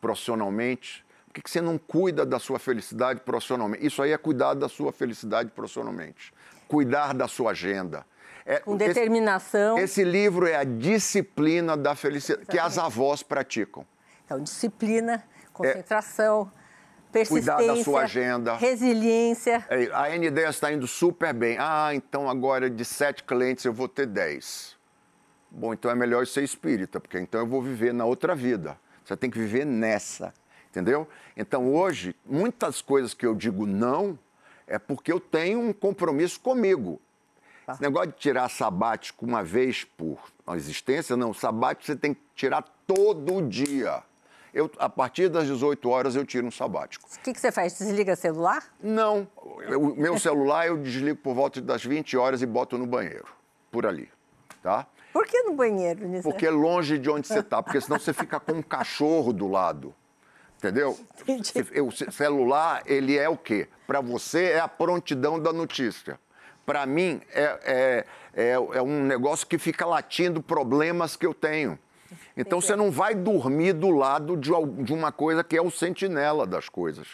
profissionalmente, 0.00 1.06
por 1.28 1.34
que, 1.34 1.42
que 1.42 1.50
você 1.52 1.60
não 1.60 1.78
cuida 1.78 2.26
da 2.26 2.40
sua 2.40 2.58
felicidade 2.58 3.20
profissionalmente? 3.20 3.86
Isso 3.86 4.02
aí 4.02 4.10
é 4.10 4.18
cuidar 4.18 4.54
da 4.54 4.68
sua 4.68 4.92
felicidade 4.92 5.52
profissionalmente. 5.52 6.34
Cuidar 6.70 7.12
da 7.12 7.26
sua 7.26 7.50
agenda. 7.50 8.06
É, 8.46 8.60
Com 8.60 8.76
determinação. 8.76 9.76
Esse, 9.76 10.02
esse, 10.02 10.04
livro 10.04 10.46
é 10.46 10.54
a 10.54 10.62
disciplina 10.62 11.76
da 11.76 11.96
felicidade, 11.96 12.42
Exatamente. 12.42 12.62
que 12.62 12.66
as 12.66 12.78
avós 12.78 13.22
praticam. 13.24 13.84
Então, 14.24 14.40
disciplina, 14.40 15.24
concentração. 15.52 16.50
É 16.56 16.60
persistência, 17.10 17.56
cuidar 17.56 17.74
da 17.74 17.82
sua 17.82 18.02
agenda. 18.02 18.54
Resiliência. 18.54 19.66
É, 19.68 19.90
a 19.92 20.16
ND 20.16 20.48
está 20.48 20.72
indo 20.72 20.86
super 20.86 21.34
bem. 21.34 21.56
Ah, 21.58 21.90
então 21.92 22.30
agora 22.30 22.70
de 22.70 22.84
sete 22.84 23.24
clientes 23.24 23.64
eu 23.64 23.72
vou 23.72 23.88
ter 23.88 24.06
dez. 24.06 24.76
Bom, 25.50 25.74
então 25.74 25.90
é 25.90 25.94
melhor 25.96 26.24
ser 26.24 26.44
espírita, 26.44 27.00
porque 27.00 27.18
então 27.18 27.40
eu 27.40 27.46
vou 27.48 27.60
viver 27.60 27.92
na 27.92 28.04
outra 28.04 28.36
vida. 28.36 28.78
Você 29.04 29.16
tem 29.16 29.28
que 29.28 29.38
viver 29.40 29.64
nessa, 29.64 30.32
entendeu? 30.68 31.08
Então 31.36 31.74
hoje, 31.74 32.14
muitas 32.24 32.80
coisas 32.80 33.12
que 33.12 33.26
eu 33.26 33.34
digo 33.34 33.66
não 33.66 34.16
é 34.70 34.78
porque 34.78 35.12
eu 35.12 35.18
tenho 35.18 35.60
um 35.60 35.72
compromisso 35.72 36.40
comigo. 36.40 37.00
Tá. 37.66 37.72
Esse 37.72 37.82
negócio 37.82 38.12
de 38.12 38.16
tirar 38.16 38.48
sabático 38.48 39.26
uma 39.26 39.42
vez 39.42 39.84
por 39.84 40.18
existência, 40.54 41.16
não. 41.16 41.34
Sabático 41.34 41.84
você 41.84 41.96
tem 41.96 42.14
que 42.14 42.20
tirar 42.34 42.64
todo 42.86 43.42
dia. 43.42 44.02
Eu, 44.54 44.70
a 44.78 44.88
partir 44.88 45.28
das 45.28 45.46
18 45.46 45.88
horas 45.88 46.14
eu 46.14 46.24
tiro 46.24 46.46
um 46.46 46.50
sabático. 46.50 47.08
O 47.12 47.20
que, 47.20 47.32
que 47.32 47.40
você 47.40 47.52
faz? 47.52 47.76
Desliga 47.78 48.16
celular? 48.16 48.64
Não. 48.80 49.28
O 49.36 49.94
meu 49.96 50.18
celular 50.18 50.68
eu 50.68 50.76
desligo 50.78 51.18
por 51.18 51.34
volta 51.34 51.60
das 51.60 51.84
20 51.84 52.16
horas 52.16 52.42
e 52.42 52.46
boto 52.46 52.78
no 52.78 52.86
banheiro. 52.86 53.26
Por 53.70 53.86
ali. 53.86 54.08
Tá? 54.62 54.86
Por 55.12 55.26
que 55.26 55.42
no 55.42 55.54
banheiro? 55.54 56.00
Porque 56.22 56.46
é 56.46 56.50
longe 56.50 56.96
de 56.96 57.10
onde 57.10 57.26
você 57.26 57.40
está, 57.40 57.62
porque 57.62 57.80
senão 57.80 57.98
você 57.98 58.12
fica 58.12 58.38
com 58.38 58.52
um 58.52 58.62
cachorro 58.62 59.32
do 59.32 59.48
lado. 59.48 59.94
Entendeu? 60.60 60.98
Entendi. 61.26 61.80
O 61.80 61.90
celular, 61.90 62.82
ele 62.84 63.16
é 63.16 63.28
o 63.28 63.36
quê? 63.36 63.66
Para 63.86 64.02
você 64.02 64.50
é 64.50 64.60
a 64.60 64.68
prontidão 64.68 65.40
da 65.40 65.54
notícia. 65.54 66.20
Para 66.66 66.84
mim, 66.84 67.22
é, 67.32 67.42
é, 67.64 68.06
é, 68.34 68.52
é, 68.52 68.82
um 68.82 69.02
negócio 69.04 69.46
que 69.46 69.56
fica 69.56 69.86
latindo 69.86 70.42
problemas 70.42 71.16
que 71.16 71.26
eu 71.26 71.32
tenho. 71.32 71.78
Então 72.36 72.58
Entendi. 72.58 72.66
você 72.66 72.76
não 72.76 72.90
vai 72.90 73.14
dormir 73.14 73.72
do 73.72 73.88
lado 73.88 74.36
de, 74.36 74.50
de 74.84 74.92
uma 74.92 75.10
coisa 75.10 75.42
que 75.42 75.56
é 75.56 75.62
o 75.62 75.70
sentinela 75.70 76.46
das 76.46 76.68
coisas. 76.68 77.08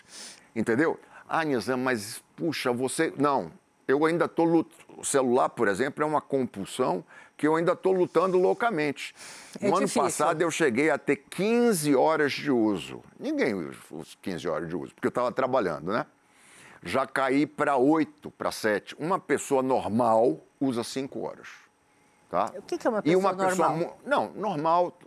Entendeu? 0.55 0.99
Ah, 1.29 1.45
Nizam, 1.45 1.79
mas 1.79 2.21
puxa, 2.35 2.73
você. 2.73 3.13
Não, 3.17 3.53
eu 3.87 4.05
ainda 4.05 4.25
estou. 4.25 4.67
O 4.99 5.05
celular, 5.05 5.51
por 5.51 5.69
exemplo, 5.69 6.03
é 6.03 6.07
uma 6.07 6.21
compulsão 6.21 7.05
que 7.37 7.47
eu 7.47 7.57
ainda 7.57 7.73
estou 7.73 7.93
lutando 7.93 8.39
loucamente. 8.39 9.15
É 9.61 9.69
no 9.69 9.77
ano 9.77 9.89
passado 9.89 10.41
eu 10.41 10.51
cheguei 10.51 10.91
a 10.91 10.99
ter 10.99 11.17
15 11.17 11.95
horas 11.95 12.33
de 12.33 12.51
uso. 12.51 13.03
Ninguém 13.19 13.55
usa 13.55 13.77
15 14.23 14.49
horas 14.49 14.69
de 14.69 14.77
uso, 14.77 14.95
porque 14.95 15.07
eu 15.07 15.11
estava 15.11 15.31
trabalhando, 15.31 15.93
né? 15.93 16.07
Já 16.83 17.07
caí 17.07 17.47
para 17.47 17.77
8, 17.77 18.31
para 18.31 18.53
7. 18.53 18.97
Uma 18.99 19.19
pessoa 19.19 19.63
normal 19.63 20.41
usa 20.61 20.85
5 20.85 21.21
horas. 21.21 21.49
Tá? 22.29 22.53
O 22.57 22.63
que, 22.63 22.77
que 22.77 22.87
é 22.87 22.91
uma 22.91 23.03
pessoa 23.03 23.13
e 23.13 23.17
uma 23.17 23.33
normal? 23.33 23.79
Pessoa, 23.79 23.97
não, 24.05 24.33
normal, 24.33 24.99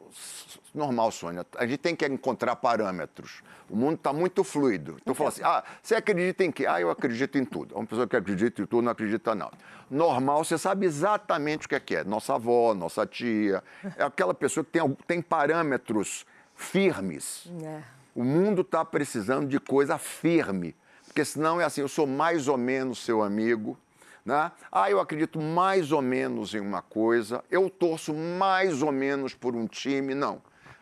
normal, 0.73 1.11
Sônia. 1.11 1.45
A 1.57 1.65
gente 1.65 1.79
tem 1.79 1.95
que 1.95 2.05
encontrar 2.05 2.55
parâmetros. 2.55 3.41
O 3.69 3.75
mundo 3.75 3.95
está 3.95 4.13
muito 4.13 4.43
fluido. 4.43 4.97
Então, 5.01 5.13
fala 5.13 5.29
assim, 5.29 5.41
ah, 5.43 5.63
você 5.81 5.95
acredita 5.95 6.43
em 6.43 6.51
quê? 6.51 6.65
Ah, 6.65 6.79
eu 6.79 6.89
acredito 6.89 7.37
em 7.37 7.45
tudo. 7.45 7.75
Uma 7.75 7.85
pessoa 7.85 8.07
que 8.07 8.15
acredita 8.15 8.61
em 8.61 8.65
tudo 8.65 8.81
não 8.81 8.91
acredita 8.91 9.33
em 9.33 9.35
nada. 9.35 9.57
Normal, 9.89 10.43
você 10.43 10.57
sabe 10.57 10.85
exatamente 10.85 11.65
o 11.65 11.69
que 11.69 11.75
é 11.75 11.79
que 11.79 11.95
é. 11.95 12.03
Nossa 12.03 12.35
avó, 12.35 12.73
nossa 12.73 13.05
tia. 13.05 13.63
É 13.97 14.03
aquela 14.03 14.33
pessoa 14.33 14.63
que 14.63 14.71
tem, 14.71 14.97
tem 15.07 15.21
parâmetros 15.21 16.25
firmes. 16.55 17.47
É. 17.63 17.81
O 18.13 18.23
mundo 18.23 18.61
está 18.61 18.83
precisando 18.85 19.47
de 19.47 19.59
coisa 19.59 19.97
firme. 19.97 20.75
Porque 21.05 21.25
senão 21.25 21.59
é 21.59 21.63
assim, 21.63 21.81
eu 21.81 21.87
sou 21.87 22.05
mais 22.05 22.47
ou 22.47 22.57
menos 22.57 23.03
seu 23.03 23.23
amigo, 23.23 23.77
né? 24.23 24.51
Ah, 24.71 24.91
eu 24.91 24.99
acredito 24.99 25.41
mais 25.41 25.91
ou 25.91 26.01
menos 26.01 26.53
em 26.53 26.59
uma 26.59 26.81
coisa, 26.83 27.43
eu 27.49 27.69
torço 27.69 28.13
mais 28.13 28.83
ou 28.83 28.91
menos 28.91 29.33
por 29.33 29.55
um 29.55 29.65
time. 29.65 30.13
Não. 30.13 30.41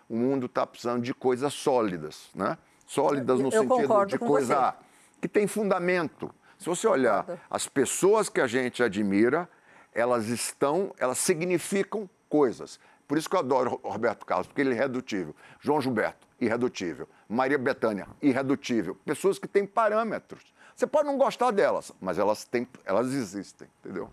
O 0.09 0.15
mundo 0.15 0.47
está 0.47 0.65
precisando 0.67 1.01
de 1.01 1.13
coisas 1.13 1.53
sólidas, 1.53 2.29
né? 2.35 2.57
Sólidas 2.85 3.39
no 3.39 3.47
eu 3.47 3.61
sentido 3.61 4.05
de 4.05 4.17
coisa 4.17 4.71
você. 4.71 4.77
que 5.21 5.27
tem 5.27 5.47
fundamento. 5.47 6.33
Se 6.57 6.65
você 6.65 6.87
olhar 6.87 7.25
as 7.49 7.67
pessoas 7.67 8.29
que 8.29 8.41
a 8.41 8.47
gente 8.47 8.81
admira, 8.81 9.47
elas 9.93 10.27
estão, 10.27 10.93
elas 10.97 11.17
significam 11.17 12.09
coisas. 12.29 12.79
Por 13.07 13.17
isso 13.17 13.29
que 13.29 13.35
eu 13.35 13.39
adoro 13.39 13.79
Roberto 13.83 14.25
Carlos, 14.25 14.47
porque 14.47 14.61
ele 14.61 14.71
é 14.71 14.73
irredutível. 14.73 15.35
João 15.59 15.79
Gilberto, 15.79 16.27
irredutível. 16.39 17.07
Maria 17.27 17.57
Bethânia, 17.57 18.07
irredutível. 18.21 18.95
Pessoas 19.05 19.39
que 19.39 19.47
têm 19.47 19.65
parâmetros. 19.65 20.53
Você 20.75 20.85
pode 20.85 21.07
não 21.07 21.17
gostar 21.17 21.51
delas, 21.51 21.91
mas 21.99 22.19
elas, 22.19 22.43
têm, 22.43 22.67
elas 22.85 23.07
existem, 23.13 23.67
entendeu? 23.79 24.09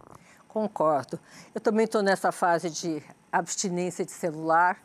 Concordo. 0.49 1.19
Eu 1.55 1.61
também 1.61 1.85
estou 1.85 2.03
nessa 2.03 2.31
fase 2.31 2.71
de 2.71 3.03
abstinência 3.33 4.05
de 4.05 4.13
celular 4.13 4.81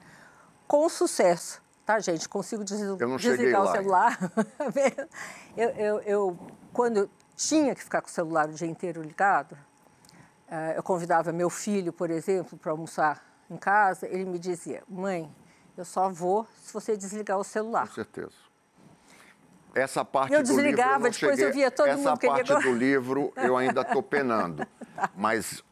com 0.68 0.90
sucesso, 0.90 1.62
tá, 1.86 2.00
gente? 2.00 2.28
Consigo 2.28 2.64
des 2.64 2.80
desligar 3.20 3.64
o 3.64 3.72
celular. 3.72 4.18
eu, 5.56 5.70
eu, 5.70 6.00
eu, 6.02 6.40
quando 6.74 7.10
tinha 7.40 7.74
que 7.74 7.82
ficar 7.82 8.02
com 8.02 8.10
o 8.10 8.12
celular 8.12 8.50
o 8.50 8.54
dia 8.54 8.68
inteiro 8.68 9.02
ligado, 9.02 9.58
eh, 10.52 10.74
eu 10.76 10.84
convidava 10.84 11.32
meu 11.32 11.50
filho, 11.50 11.94
por 11.94 12.10
exemplo, 12.12 12.58
para 12.58 12.72
almoçar 12.72 13.24
em 13.50 13.56
casa, 13.56 14.06
ele 14.08 14.26
me 14.26 14.38
dizia, 14.38 14.84
mãe, 14.90 15.34
eu 15.78 15.86
só 15.86 16.10
vou 16.10 16.46
se 16.62 16.74
você 16.74 16.98
desligar 16.98 17.38
o 17.40 17.44
celular. 17.44 17.88
Com 17.88 17.94
certeza. 17.94 18.34
Essa 19.74 20.04
parte 20.04 20.34
eu 20.34 20.44
desligava, 20.44 21.00
do 21.00 21.06
livro. 21.06 21.08
Eu 21.08 21.12
depois 21.12 21.38
cheguei, 21.38 21.46
eu 21.46 21.54
via 21.54 21.72
todo 21.72 21.88
essa 21.88 21.98
mundo 21.98 22.08
Essa 22.10 22.28
parte 22.28 22.64
do 22.64 22.74
livro 22.74 23.32
eu 23.38 23.56
ainda 23.56 23.82
estou 23.82 24.04
penando. 24.04 24.68
Mas 25.16 25.64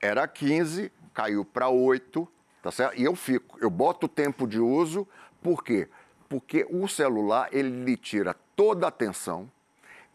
era 0.00 0.28
15, 0.28 0.92
caiu 1.12 1.44
para 1.44 1.68
8, 1.68 2.28
tá 2.62 2.70
certo? 2.70 2.96
E 2.96 3.02
eu 3.02 3.16
fico, 3.16 3.58
eu 3.60 3.68
boto 3.68 4.06
o 4.06 4.08
tempo 4.08 4.46
de 4.46 4.60
uso, 4.60 5.08
por 5.42 5.64
quê? 5.64 5.88
Porque 6.28 6.64
o 6.70 6.86
celular, 6.86 7.48
ele 7.50 7.84
lhe 7.84 7.96
tira 7.96 8.36
toda 8.54 8.86
a 8.86 8.90
atenção, 8.90 9.50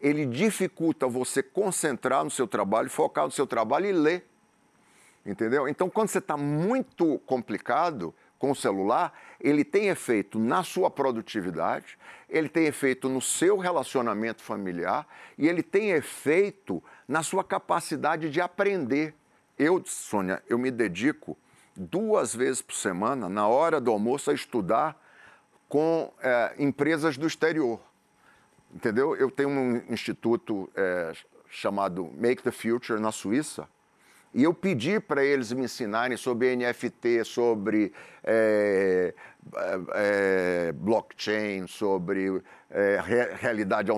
ele 0.02 0.26
dificulta 0.26 1.06
você 1.06 1.42
concentrar 1.42 2.24
no 2.24 2.30
seu 2.30 2.46
trabalho, 2.46 2.90
focar 2.90 3.24
no 3.24 3.30
seu 3.30 3.46
trabalho 3.46 3.86
e 3.86 3.92
ler. 3.92 4.28
Entendeu? 5.24 5.68
Então, 5.68 5.88
quando 5.88 6.08
você 6.08 6.18
está 6.18 6.36
muito 6.36 7.20
complicado, 7.20 8.12
com 8.42 8.50
o 8.50 8.56
celular, 8.56 9.16
ele 9.40 9.64
tem 9.64 9.86
efeito 9.86 10.36
na 10.36 10.64
sua 10.64 10.90
produtividade, 10.90 11.96
ele 12.28 12.48
tem 12.48 12.66
efeito 12.66 13.08
no 13.08 13.20
seu 13.20 13.56
relacionamento 13.56 14.42
familiar 14.42 15.06
e 15.38 15.46
ele 15.46 15.62
tem 15.62 15.92
efeito 15.92 16.82
na 17.06 17.22
sua 17.22 17.44
capacidade 17.44 18.28
de 18.30 18.40
aprender. 18.40 19.14
Eu, 19.56 19.80
Sônia, 19.86 20.42
eu 20.48 20.58
me 20.58 20.72
dedico 20.72 21.38
duas 21.76 22.34
vezes 22.34 22.60
por 22.60 22.74
semana, 22.74 23.28
na 23.28 23.46
hora 23.46 23.80
do 23.80 23.92
almoço, 23.92 24.28
a 24.28 24.34
estudar 24.34 25.00
com 25.68 26.12
é, 26.20 26.56
empresas 26.58 27.16
do 27.16 27.28
exterior. 27.28 27.78
Entendeu? 28.72 29.14
Eu 29.16 29.30
tenho 29.30 29.50
um 29.50 29.82
instituto 29.88 30.70
é, 30.74 31.12
chamado 31.48 32.10
Make 32.16 32.42
the 32.42 32.50
Future 32.50 33.00
na 33.00 33.12
Suíça, 33.12 33.68
e 34.34 34.42
eu 34.44 34.54
pedi 34.54 34.98
para 34.98 35.22
eles 35.22 35.52
me 35.52 35.64
ensinarem 35.64 36.16
sobre 36.16 36.56
NFT, 36.56 37.22
sobre 37.24 37.92
é, 38.24 39.14
é, 39.94 40.72
blockchain, 40.72 41.66
sobre 41.66 42.42
é, 42.70 42.98
realidade 43.38 43.90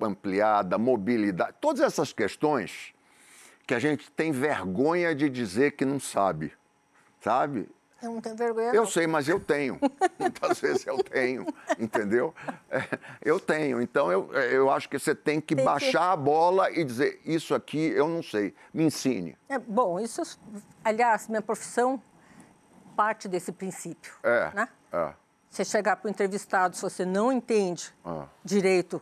ampliada, 0.00 0.76
mobilidade, 0.76 1.54
todas 1.58 1.80
essas 1.80 2.12
questões 2.12 2.92
que 3.66 3.72
a 3.72 3.78
gente 3.78 4.10
tem 4.10 4.30
vergonha 4.30 5.14
de 5.14 5.30
dizer 5.30 5.72
que 5.72 5.86
não 5.86 5.98
sabe, 5.98 6.52
sabe? 7.20 7.66
Eu 8.00 8.12
não 8.12 8.20
tenho 8.20 8.36
vergonha. 8.36 8.68
Eu 8.68 8.82
não. 8.82 8.86
sei, 8.86 9.06
mas 9.06 9.28
eu 9.28 9.40
tenho. 9.40 9.78
Muitas 10.18 10.60
vezes 10.60 10.86
eu 10.86 11.02
tenho, 11.02 11.46
entendeu? 11.78 12.34
É, 12.70 12.98
eu 13.22 13.40
tenho. 13.40 13.82
Então 13.82 14.10
eu, 14.12 14.32
eu 14.32 14.70
acho 14.70 14.88
que 14.88 14.98
você 14.98 15.14
tem 15.14 15.40
que 15.40 15.56
tem 15.56 15.64
baixar 15.64 15.90
que... 15.90 15.96
a 16.12 16.16
bola 16.16 16.70
e 16.70 16.84
dizer: 16.84 17.20
Isso 17.24 17.54
aqui 17.54 17.88
eu 17.88 18.08
não 18.08 18.22
sei, 18.22 18.54
me 18.72 18.84
ensine. 18.84 19.36
É, 19.48 19.58
bom, 19.58 19.98
isso, 19.98 20.22
aliás, 20.84 21.26
minha 21.28 21.42
profissão 21.42 22.00
parte 22.94 23.28
desse 23.28 23.52
princípio. 23.52 24.12
É. 24.22 24.50
Né? 24.54 24.68
é. 24.92 25.12
Você 25.48 25.64
chegar 25.64 25.96
para 25.96 26.08
o 26.08 26.10
entrevistado, 26.10 26.76
se 26.76 26.82
você 26.82 27.04
não 27.04 27.32
entende 27.32 27.94
é. 28.04 28.24
direito 28.44 29.00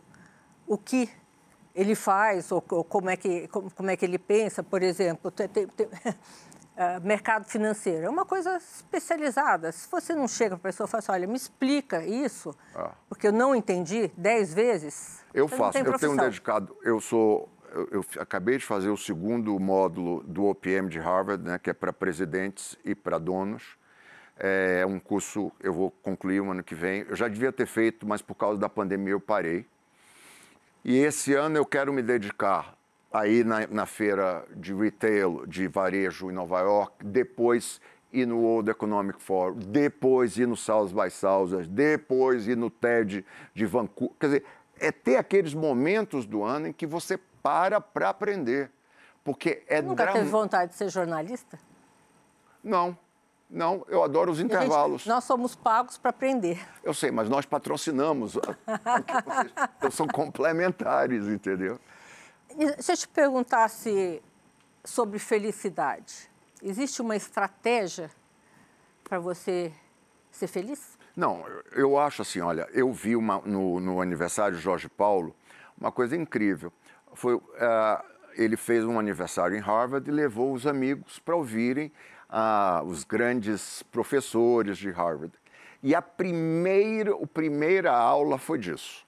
o 0.65 0.77
que 0.77 1.09
ele 1.75 1.93
faz 1.93 2.51
ou, 2.51 2.63
ou, 2.71 2.83
como, 2.83 3.09
é 3.09 3.15
que, 3.15 3.47
como, 3.49 3.69
como, 3.71 3.89
é 3.89 3.95
que 3.95 4.03
ele 4.03 4.17
pensa, 4.17 4.63
por 4.63 4.81
exemplo, 4.81 5.29
tem, 5.29 5.47
tem 5.47 5.67
uh, 6.77 7.05
mercado 7.05 7.45
financeiro. 7.45 8.05
É 8.05 8.09
uma 8.09 8.25
coisa 8.25 8.55
especializada. 8.57 9.71
Se 9.71 9.89
você 9.89 10.13
não 10.13 10.27
chega 10.27 10.57
para 10.57 10.69
a 10.69 10.71
pessoa 10.71 10.87
e 10.87 10.91
fala 10.91 10.99
assim, 10.99 11.11
olha, 11.11 11.27
me 11.27 11.35
explica 11.35 12.05
isso, 12.05 12.55
ah. 12.75 12.91
porque 13.09 13.27
eu 13.27 13.31
não 13.31 13.55
entendi 13.55 14.11
dez 14.15 14.53
vezes. 14.53 15.25
Eu 15.33 15.47
faço, 15.47 15.77
eu 15.77 15.99
tenho 15.99 16.13
um 16.13 16.17
dedicado, 16.17 16.75
eu 16.83 17.01
sou. 17.01 17.49
Eu, 17.73 17.87
eu, 17.91 18.05
acabei 18.19 18.57
de 18.57 18.65
fazer 18.65 18.89
o 18.89 18.95
segundo 18.95 19.59
módulo 19.59 20.23
do 20.23 20.45
OPM 20.45 20.87
de 20.87 20.99
Harvard, 20.99 21.43
né, 21.43 21.59
que 21.59 21.69
é 21.69 21.73
para 21.73 21.91
presidentes 21.91 22.77
e 22.85 22.95
para 22.95 23.17
donos. 23.17 23.77
É 24.39 24.85
um 24.85 24.99
curso, 24.99 25.51
eu 25.59 25.73
vou 25.73 25.89
concluir 25.89 26.39
o 26.41 26.51
ano 26.51 26.63
que 26.63 26.75
vem. 26.75 27.05
Eu 27.09 27.15
já 27.15 27.27
devia 27.27 27.51
ter 27.51 27.65
feito, 27.65 28.07
mas 28.07 28.21
por 28.21 28.35
causa 28.35 28.59
da 28.59 28.69
pandemia 28.69 29.13
eu 29.13 29.19
parei. 29.19 29.65
E 30.85 30.95
esse 30.95 31.33
ano 31.33 31.57
eu 31.57 31.65
quero 31.65 31.91
me 31.91 32.03
dedicar 32.03 32.76
aí 33.11 33.43
na, 33.43 33.67
na 33.67 33.85
feira 33.85 34.45
de 34.55 34.73
retail, 34.73 35.45
de 35.47 35.67
varejo 35.67 36.29
em 36.29 36.33
Nova 36.33 36.59
York, 36.61 37.03
depois 37.03 37.81
ir 38.11 38.25
no 38.25 38.39
World 38.39 38.69
Economic 38.69 39.21
Forum, 39.21 39.59
depois 39.59 40.37
ir 40.37 40.47
no 40.47 40.55
South 40.55 40.89
by 40.89 41.09
Southwest, 41.09 41.69
depois 41.69 42.47
ir 42.47 42.55
no 42.55 42.69
TED 42.69 43.25
de 43.53 43.65
Vancouver. 43.65 44.15
Quer 44.19 44.25
dizer, 44.27 44.45
é 44.79 44.91
ter 44.91 45.17
aqueles 45.17 45.53
momentos 45.53 46.25
do 46.25 46.43
ano 46.43 46.67
em 46.67 46.73
que 46.73 46.85
você 46.85 47.19
para 47.41 47.79
para 47.79 48.09
aprender. 48.09 48.71
Porque 49.23 49.63
é 49.67 49.81
Nunca 49.81 50.03
dram... 50.03 50.13
teve 50.13 50.29
vontade 50.29 50.71
de 50.71 50.77
ser 50.77 50.89
jornalista? 50.89 51.59
Não. 52.63 52.97
Não, 53.49 53.85
eu 53.87 54.03
adoro 54.03 54.29
os 54.29 54.41
intervalos. 54.41 55.03
Gente, 55.03 55.09
nós 55.09 55.23
somos 55.23 55.55
pagos 55.55 55.97
para 55.97 56.09
aprender. 56.09 56.59
Eu 56.83 56.93
sei, 56.93 57.11
mas 57.11 57.29
nós 57.29 57.45
patrocinamos. 57.45 58.33
vocês, 59.79 59.93
são 59.93 60.05
complementares, 60.05 61.27
entendeu? 61.27 61.79
Se 62.79 62.91
eu 62.91 62.97
te 62.97 63.07
perguntasse 63.07 64.21
sobre 64.83 65.19
felicidade, 65.19 66.27
existe 66.63 67.01
uma 67.03 67.15
estratégia 67.15 68.09
para 69.03 69.19
você 69.19 69.71
ser 70.31 70.47
feliz? 70.47 70.97
Não, 71.15 71.45
eu 71.71 71.99
acho 71.99 72.23
assim, 72.23 72.39
olha, 72.41 72.67
eu 72.73 72.91
vi 72.91 73.15
uma, 73.15 73.39
no, 73.41 73.79
no 73.79 74.01
aniversário 74.01 74.57
de 74.57 74.61
Jorge 74.61 74.89
Paulo 74.89 75.35
uma 75.79 75.91
coisa 75.91 76.15
incrível. 76.15 76.73
Foi, 77.13 77.35
uh, 77.35 77.43
ele 78.33 78.57
fez 78.57 78.83
um 78.83 78.97
aniversário 78.97 79.55
em 79.55 79.59
Harvard 79.59 80.09
e 80.09 80.13
levou 80.13 80.51
os 80.51 80.65
amigos 80.65 81.19
para 81.19 81.35
ouvirem 81.35 81.91
uh, 82.27 82.83
os 82.85 83.03
grandes 83.03 83.83
professores 83.83 84.77
de 84.77 84.89
Harvard. 84.89 85.33
E 85.83 85.93
a 85.93 86.01
primeira, 86.01 87.13
a 87.13 87.27
primeira 87.27 87.95
aula 87.95 88.39
foi 88.39 88.57
disso. 88.57 89.05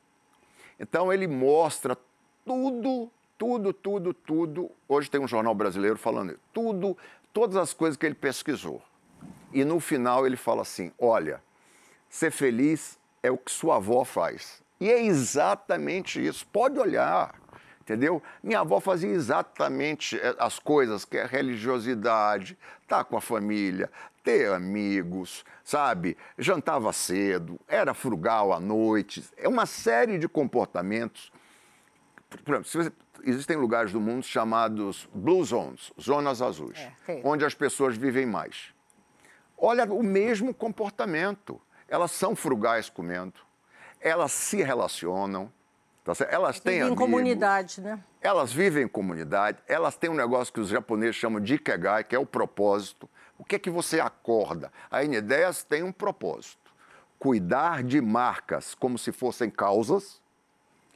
Então 0.79 1.11
ele 1.11 1.27
mostra 1.27 1.97
tudo, 2.45 3.11
tudo, 3.39 3.71
tudo, 3.71 4.13
tudo. 4.13 4.69
Hoje 4.87 5.09
tem 5.09 5.21
um 5.21 5.27
jornal 5.27 5.55
brasileiro 5.55 5.97
falando 5.97 6.37
tudo, 6.53 6.95
todas 7.33 7.55
as 7.55 7.73
coisas 7.73 7.95
que 7.97 8.05
ele 8.05 8.13
pesquisou. 8.13 8.81
E 9.53 9.63
no 9.63 9.79
final 9.79 10.27
ele 10.27 10.35
fala 10.35 10.61
assim: 10.61 10.91
olha, 10.99 11.41
ser 12.09 12.31
feliz 12.31 12.99
é 13.23 13.31
o 13.31 13.37
que 13.37 13.51
sua 13.51 13.77
avó 13.77 14.03
faz. 14.03 14.61
E 14.79 14.91
é 14.91 15.03
exatamente 15.03 16.23
isso. 16.23 16.45
Pode 16.45 16.77
olhar 16.77 17.39
entendeu? 17.81 18.21
Minha 18.43 18.59
avó 18.59 18.79
fazia 18.79 19.09
exatamente 19.09 20.15
eh, 20.15 20.35
as 20.37 20.59
coisas 20.59 21.05
que 21.05 21.17
é 21.17 21.25
religiosidade, 21.25 22.55
tá 22.87 23.03
com 23.03 23.17
a 23.17 23.21
família, 23.21 23.89
ter 24.23 24.53
amigos, 24.53 25.43
sabe? 25.63 26.15
Jantava 26.37 26.93
cedo, 26.93 27.59
era 27.67 27.95
frugal 27.95 28.53
à 28.53 28.59
noite, 28.59 29.27
é 29.35 29.47
uma 29.47 29.65
série 29.65 30.19
de 30.19 30.29
comportamentos. 30.29 31.31
Por 32.29 32.55
exemplo, 32.55 32.69
você, 32.69 32.91
existem 33.23 33.57
lugares 33.57 33.91
do 33.91 33.99
mundo 33.99 34.23
chamados 34.23 35.09
blue 35.13 35.43
zones, 35.43 35.91
zonas 35.99 36.41
azuis, 36.41 36.79
é, 37.07 37.21
onde 37.23 37.43
as 37.43 37.53
pessoas 37.53 37.97
vivem 37.97 38.25
mais. 38.25 38.73
Olha 39.57 39.85
o 39.85 40.03
mesmo 40.03 40.53
comportamento. 40.53 41.59
Elas 41.87 42.11
são 42.11 42.35
frugais 42.35 42.87
comendo, 42.87 43.33
elas 43.99 44.31
se 44.31 44.61
relacionam, 44.61 45.51
Tá 46.03 46.13
elas 46.29 46.59
têm 46.59 46.79
vivem 46.79 46.93
em 46.93 46.95
comunidade, 46.95 47.81
né? 47.81 47.99
Elas 48.21 48.51
vivem 48.51 48.83
em 48.83 48.87
comunidade, 48.87 49.59
elas 49.67 49.95
têm 49.95 50.09
um 50.09 50.15
negócio 50.15 50.53
que 50.53 50.59
os 50.59 50.69
japoneses 50.69 51.15
chamam 51.15 51.39
de 51.39 51.55
Ikegai, 51.55 52.03
que 52.03 52.15
é 52.15 52.19
o 52.19 52.25
propósito. 52.25 53.09
O 53.37 53.43
que 53.43 53.55
é 53.55 53.59
que 53.59 53.69
você 53.69 53.99
acorda? 53.99 54.71
A 54.89 55.01
N10 55.01 55.65
tem 55.65 55.83
um 55.83 55.91
propósito. 55.91 56.71
Cuidar 57.17 57.83
de 57.83 58.01
marcas 58.01 58.73
como 58.73 58.97
se 58.97 59.11
fossem 59.11 59.49
causas. 59.49 60.21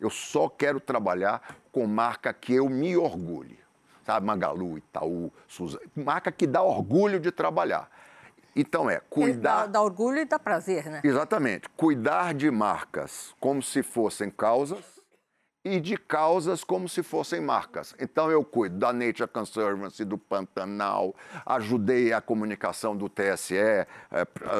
Eu 0.03 0.09
só 0.09 0.49
quero 0.49 0.79
trabalhar 0.81 1.55
com 1.71 1.87
marca 1.87 2.33
que 2.33 2.53
eu 2.53 2.67
me 2.67 2.97
orgulhe. 2.97 3.57
Sabe, 4.05 4.25
Magalu, 4.25 4.77
Itaú, 4.77 5.31
Suzano. 5.47 5.83
Marca 5.95 6.29
que 6.29 6.45
dá 6.45 6.61
orgulho 6.61 7.21
de 7.21 7.31
trabalhar. 7.31 7.89
Então 8.53 8.89
é 8.89 8.99
cuidar. 9.09 9.61
Dá, 9.61 9.67
dá, 9.67 9.81
orgulho 9.81 10.19
e 10.19 10.25
dá 10.25 10.37
prazer, 10.37 10.89
né? 10.89 11.01
Exatamente. 11.03 11.69
Cuidar 11.69 12.33
de 12.33 12.51
marcas 12.51 13.33
como 13.39 13.63
se 13.63 13.81
fossem 13.81 14.29
causas 14.29 15.01
e 15.65 15.79
de 15.79 15.97
causas 15.97 16.63
como 16.63 16.89
se 16.89 17.01
fossem 17.01 17.39
marcas. 17.39 17.95
Então 17.97 18.29
eu 18.29 18.43
cuido 18.43 18.77
da 18.77 18.91
Nature 18.91 19.27
Conservancy, 19.27 20.03
do 20.03 20.17
Pantanal, 20.17 21.15
ajudei 21.45 22.11
a 22.11 22.19
comunicação 22.19 22.95
do 22.95 23.07
TSE 23.07 23.55
é, 23.55 23.87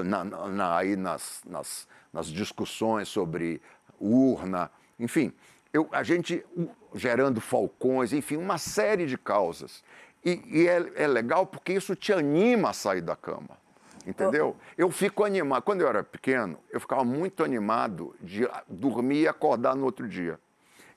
na, 0.06 0.24
na, 0.24 0.78
aí 0.78 0.96
nas, 0.96 1.42
nas, 1.46 1.88
nas, 2.14 2.28
discussões 2.28 3.10
sobre 3.10 3.62
urna, 4.00 4.72
enfim, 5.00 5.34
eu, 5.74 5.88
a 5.92 6.04
gente 6.04 6.46
gerando 6.94 7.42
falcões, 7.42 8.14
enfim, 8.14 8.38
uma 8.38 8.58
série 8.58 9.06
de 9.06 9.18
causas. 9.18 9.84
E, 10.24 10.42
e 10.46 10.68
é, 10.68 11.04
é 11.04 11.08
legal 11.08 11.46
porque 11.46 11.74
isso 11.74 11.96
te 11.96 12.14
anima 12.14 12.70
a 12.70 12.74
sair 12.74 13.02
da 13.02 13.16
cama. 13.16 13.62
Entendeu? 14.06 14.56
Eu 14.78 14.92
fico 14.92 15.24
animado. 15.24 15.64
Quando 15.64 15.82
eu 15.82 15.88
era 15.88 16.04
pequeno, 16.04 16.58
eu 16.70 16.80
ficava 16.80 17.04
muito 17.04 17.44
animado 17.44 18.14
de 18.22 18.48
dormir 18.68 19.22
e 19.22 19.28
acordar 19.28 19.76
no 19.76 19.86
outro 19.86 20.08
dia. 20.08 20.40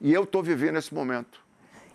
E 0.00 0.12
eu 0.12 0.24
estou 0.24 0.42
vivendo 0.42 0.76
esse 0.76 0.92
momento. 0.92 1.40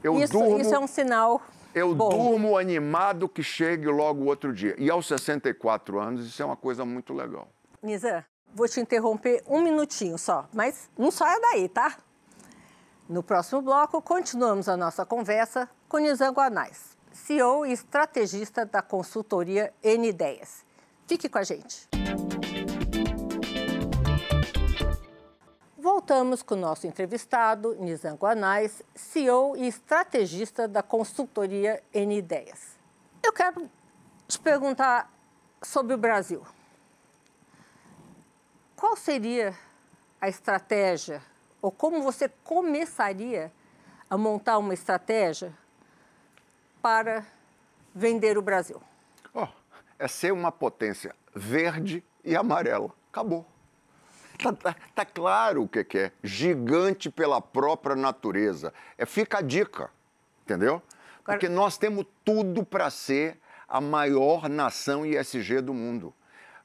Eu 0.03 0.17
isso, 0.17 0.33
durmo, 0.33 0.59
isso 0.59 0.73
é 0.73 0.79
um 0.79 0.87
sinal. 0.87 1.41
Eu 1.75 1.93
bom. 1.93 2.09
durmo 2.09 2.57
animado 2.57 3.29
que 3.29 3.43
chegue 3.43 3.87
logo 3.87 4.23
o 4.23 4.27
outro 4.27 4.53
dia. 4.53 4.75
E 4.77 4.89
aos 4.89 5.05
64 5.05 5.99
anos, 5.99 6.25
isso 6.25 6.41
é 6.41 6.45
uma 6.45 6.57
coisa 6.57 6.83
muito 6.83 7.13
legal. 7.13 7.47
Nizam, 7.83 8.23
vou 8.53 8.67
te 8.67 8.79
interromper 8.79 9.43
um 9.47 9.61
minutinho 9.61 10.17
só, 10.17 10.47
mas 10.53 10.89
não 10.97 11.11
saia 11.11 11.39
daí, 11.39 11.69
tá? 11.69 11.97
No 13.07 13.21
próximo 13.21 13.61
bloco, 13.61 14.01
continuamos 14.01 14.69
a 14.69 14.77
nossa 14.77 15.05
conversa 15.05 15.69
com 15.89 15.97
Nizam 15.97 16.31
Guanais, 16.31 16.97
CEO 17.11 17.65
e 17.65 17.73
estrategista 17.73 18.65
da 18.65 18.81
consultoria 18.81 19.73
N 19.83 20.07
Ideias. 20.07 20.65
Fique 21.07 21.27
com 21.27 21.37
a 21.37 21.43
gente. 21.43 21.89
Voltamos 25.77 26.41
com 26.41 26.55
o 26.55 26.57
nosso 26.57 26.87
entrevistado, 26.87 27.75
Nizam 27.79 28.15
Guanais, 28.15 28.81
CEO 28.95 29.57
e 29.57 29.67
estrategista 29.67 30.67
da 30.67 30.81
consultoria 30.81 31.83
N 31.93 32.17
Ideias. 32.17 32.77
Eu 33.23 33.33
quero 33.33 33.69
te 34.27 34.39
perguntar 34.39 35.11
sobre 35.61 35.93
o 35.93 35.97
Brasil. 35.97 36.41
Qual 38.81 38.95
seria 38.95 39.55
a 40.19 40.27
estratégia, 40.27 41.21
ou 41.61 41.71
como 41.71 42.01
você 42.01 42.27
começaria 42.43 43.51
a 44.09 44.17
montar 44.17 44.57
uma 44.57 44.73
estratégia 44.73 45.53
para 46.81 47.23
vender 47.93 48.39
o 48.39 48.41
Brasil? 48.41 48.81
Oh, 49.35 49.47
é 49.99 50.07
ser 50.07 50.33
uma 50.33 50.51
potência 50.51 51.15
verde 51.35 52.03
e 52.25 52.35
amarela. 52.35 52.89
Acabou. 53.11 53.45
Está 54.33 54.51
tá, 54.51 54.75
tá 54.95 55.05
claro 55.05 55.61
o 55.61 55.67
que, 55.67 55.83
que 55.83 55.97
é. 55.99 56.11
Gigante 56.23 57.11
pela 57.11 57.39
própria 57.39 57.95
natureza. 57.95 58.73
É, 58.97 59.05
fica 59.05 59.37
a 59.37 59.41
dica, 59.43 59.91
entendeu? 60.41 60.81
Porque 61.23 61.47
nós 61.47 61.77
temos 61.77 62.07
tudo 62.25 62.65
para 62.65 62.89
ser 62.89 63.39
a 63.69 63.79
maior 63.79 64.49
nação 64.49 65.05
ISG 65.05 65.61
do 65.61 65.71
mundo. 65.71 66.11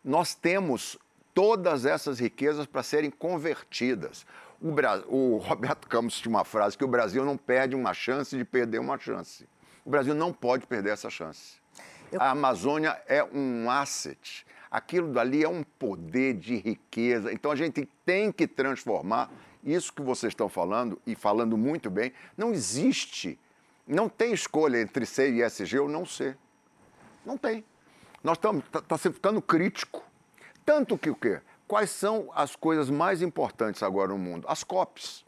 Nós 0.02 0.34
temos 0.34 0.98
todas 1.36 1.84
essas 1.84 2.18
riquezas 2.18 2.64
para 2.64 2.82
serem 2.82 3.10
convertidas. 3.10 4.24
O, 4.58 4.72
Bra... 4.72 5.04
o 5.06 5.36
Roberto 5.36 5.86
Campos 5.86 6.18
tinha 6.18 6.30
uma 6.30 6.46
frase 6.46 6.78
que 6.78 6.84
o 6.84 6.88
Brasil 6.88 7.22
não 7.26 7.36
perde 7.36 7.76
uma 7.76 7.92
chance 7.92 8.34
de 8.34 8.44
perder 8.44 8.78
uma 8.78 8.98
chance. 8.98 9.46
O 9.84 9.90
Brasil 9.90 10.14
não 10.14 10.32
pode 10.32 10.66
perder 10.66 10.94
essa 10.94 11.10
chance. 11.10 11.56
Eu... 12.10 12.22
A 12.22 12.30
Amazônia 12.30 12.98
é 13.06 13.22
um 13.22 13.70
asset 13.70 14.46
aquilo 14.70 15.12
dali 15.12 15.42
é 15.42 15.48
um 15.48 15.62
poder 15.62 16.34
de 16.34 16.56
riqueza. 16.56 17.32
Então 17.32 17.50
a 17.50 17.56
gente 17.56 17.88
tem 18.04 18.30
que 18.30 18.46
transformar 18.46 19.30
isso 19.64 19.92
que 19.92 20.02
vocês 20.02 20.32
estão 20.32 20.48
falando, 20.48 21.00
e 21.06 21.14
falando 21.14 21.56
muito 21.56 21.90
bem, 21.90 22.12
não 22.36 22.52
existe, 22.52 23.38
não 23.86 24.08
tem 24.08 24.32
escolha 24.32 24.80
entre 24.80 25.06
ser 25.06 25.32
ISG 25.32 25.78
ou 25.78 25.88
não 25.88 26.04
ser. 26.04 26.36
Não 27.24 27.36
tem. 27.36 27.64
Nós 28.22 28.36
estamos, 28.36 28.64
está 28.64 28.80
tá 28.80 28.98
ficando 28.98 29.40
crítico. 29.40 30.04
Tanto 30.66 30.98
que 30.98 31.08
o 31.08 31.14
quê? 31.14 31.40
Quais 31.66 31.88
são 31.90 32.28
as 32.34 32.54
coisas 32.54 32.90
mais 32.90 33.22
importantes 33.22 33.82
agora 33.82 34.08
no 34.08 34.18
mundo? 34.18 34.46
As 34.48 34.62
COPs, 34.62 35.24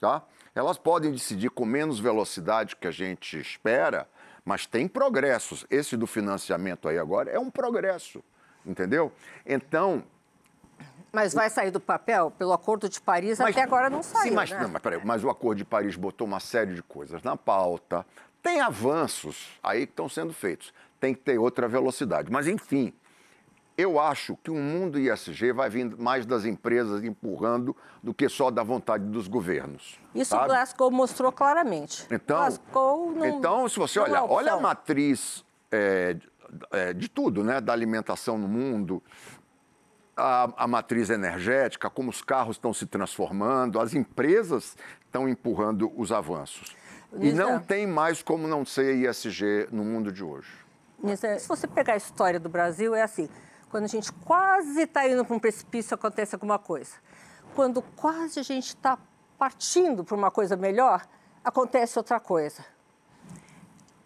tá? 0.00 0.22
Elas 0.54 0.78
podem 0.78 1.10
decidir 1.10 1.50
com 1.50 1.64
menos 1.64 1.98
velocidade 1.98 2.76
que 2.76 2.86
a 2.86 2.92
gente 2.92 3.36
espera, 3.38 4.06
mas 4.44 4.66
tem 4.66 4.86
progressos. 4.86 5.66
Esse 5.68 5.96
do 5.96 6.06
financiamento 6.06 6.88
aí 6.88 6.98
agora 6.98 7.30
é 7.30 7.38
um 7.40 7.50
progresso 7.50 8.22
entendeu? 8.66 9.12
Então. 9.46 10.02
Mas 11.12 11.32
vai 11.32 11.48
sair 11.48 11.70
do 11.70 11.78
papel 11.78 12.32
pelo 12.32 12.52
Acordo 12.52 12.88
de 12.88 13.00
Paris? 13.00 13.38
Mas, 13.38 13.50
até 13.54 13.62
agora 13.62 13.88
não 13.88 14.02
saiu. 14.02 14.30
Sim, 14.30 14.30
mas, 14.32 14.50
né? 14.50 14.60
não, 14.60 14.68
mas, 14.68 14.82
peraí, 14.82 15.00
mas 15.04 15.22
o 15.22 15.30
Acordo 15.30 15.58
de 15.58 15.64
Paris 15.64 15.94
botou 15.94 16.26
uma 16.26 16.40
série 16.40 16.74
de 16.74 16.82
coisas 16.82 17.22
na 17.22 17.36
pauta. 17.36 18.04
Tem 18.42 18.60
avanços 18.60 19.58
aí 19.62 19.86
que 19.86 19.92
estão 19.92 20.08
sendo 20.08 20.32
feitos. 20.32 20.74
Tem 20.98 21.14
que 21.14 21.20
ter 21.20 21.38
outra 21.38 21.68
velocidade. 21.68 22.32
Mas, 22.32 22.48
enfim, 22.48 22.92
eu 23.76 23.98
acho 23.98 24.36
que 24.42 24.50
o 24.50 24.54
mundo 24.54 24.98
ISG 24.98 25.52
vai 25.52 25.68
vir 25.68 25.96
mais 25.96 26.24
das 26.24 26.44
empresas 26.44 27.02
empurrando 27.02 27.76
do 28.02 28.14
que 28.14 28.28
só 28.28 28.50
da 28.50 28.62
vontade 28.62 29.04
dos 29.04 29.26
governos. 29.26 29.98
Isso 30.14 30.30
sabe? 30.30 30.44
o 30.44 30.46
Glasgow 30.48 30.90
mostrou 30.90 31.32
claramente. 31.32 32.06
Então, 32.10 32.38
Glasgow 32.38 33.12
não, 33.12 33.26
então 33.26 33.68
se 33.68 33.78
você 33.78 33.98
é 33.98 34.02
olhar, 34.02 34.24
olha 34.24 34.52
a 34.52 34.60
matriz 34.60 35.44
é, 35.72 36.16
é, 36.70 36.92
de 36.92 37.08
tudo, 37.08 37.42
né? 37.42 37.60
Da 37.60 37.72
alimentação 37.72 38.38
no 38.38 38.46
mundo, 38.46 39.02
a, 40.16 40.64
a 40.64 40.66
matriz 40.68 41.10
energética, 41.10 41.90
como 41.90 42.10
os 42.10 42.22
carros 42.22 42.56
estão 42.56 42.72
se 42.72 42.86
transformando, 42.86 43.80
as 43.80 43.92
empresas 43.92 44.76
estão 45.04 45.28
empurrando 45.28 45.92
os 45.96 46.12
avanços. 46.12 46.76
E 47.20 47.32
não 47.32 47.60
tem 47.60 47.86
mais 47.86 48.22
como 48.22 48.46
não 48.48 48.64
ser 48.64 48.96
ISG 48.96 49.68
no 49.70 49.84
mundo 49.84 50.10
de 50.10 50.22
hoje. 50.24 50.48
Nisa, 51.02 51.38
Se 51.38 51.46
você 51.46 51.66
pegar 51.66 51.94
a 51.94 51.96
história 51.96 52.40
do 52.40 52.48
Brasil, 52.48 52.94
é 52.94 53.02
assim: 53.02 53.28
quando 53.74 53.86
a 53.86 53.88
gente 53.88 54.12
quase 54.12 54.82
está 54.82 55.04
indo 55.08 55.24
para 55.24 55.34
um 55.34 55.38
precipício, 55.40 55.96
acontece 55.96 56.32
alguma 56.36 56.60
coisa. 56.60 56.92
Quando 57.56 57.82
quase 57.82 58.38
a 58.38 58.42
gente 58.44 58.68
está 58.68 58.96
partindo 59.36 60.04
para 60.04 60.14
uma 60.14 60.30
coisa 60.30 60.56
melhor, 60.56 61.04
acontece 61.42 61.98
outra 61.98 62.20
coisa. 62.20 62.64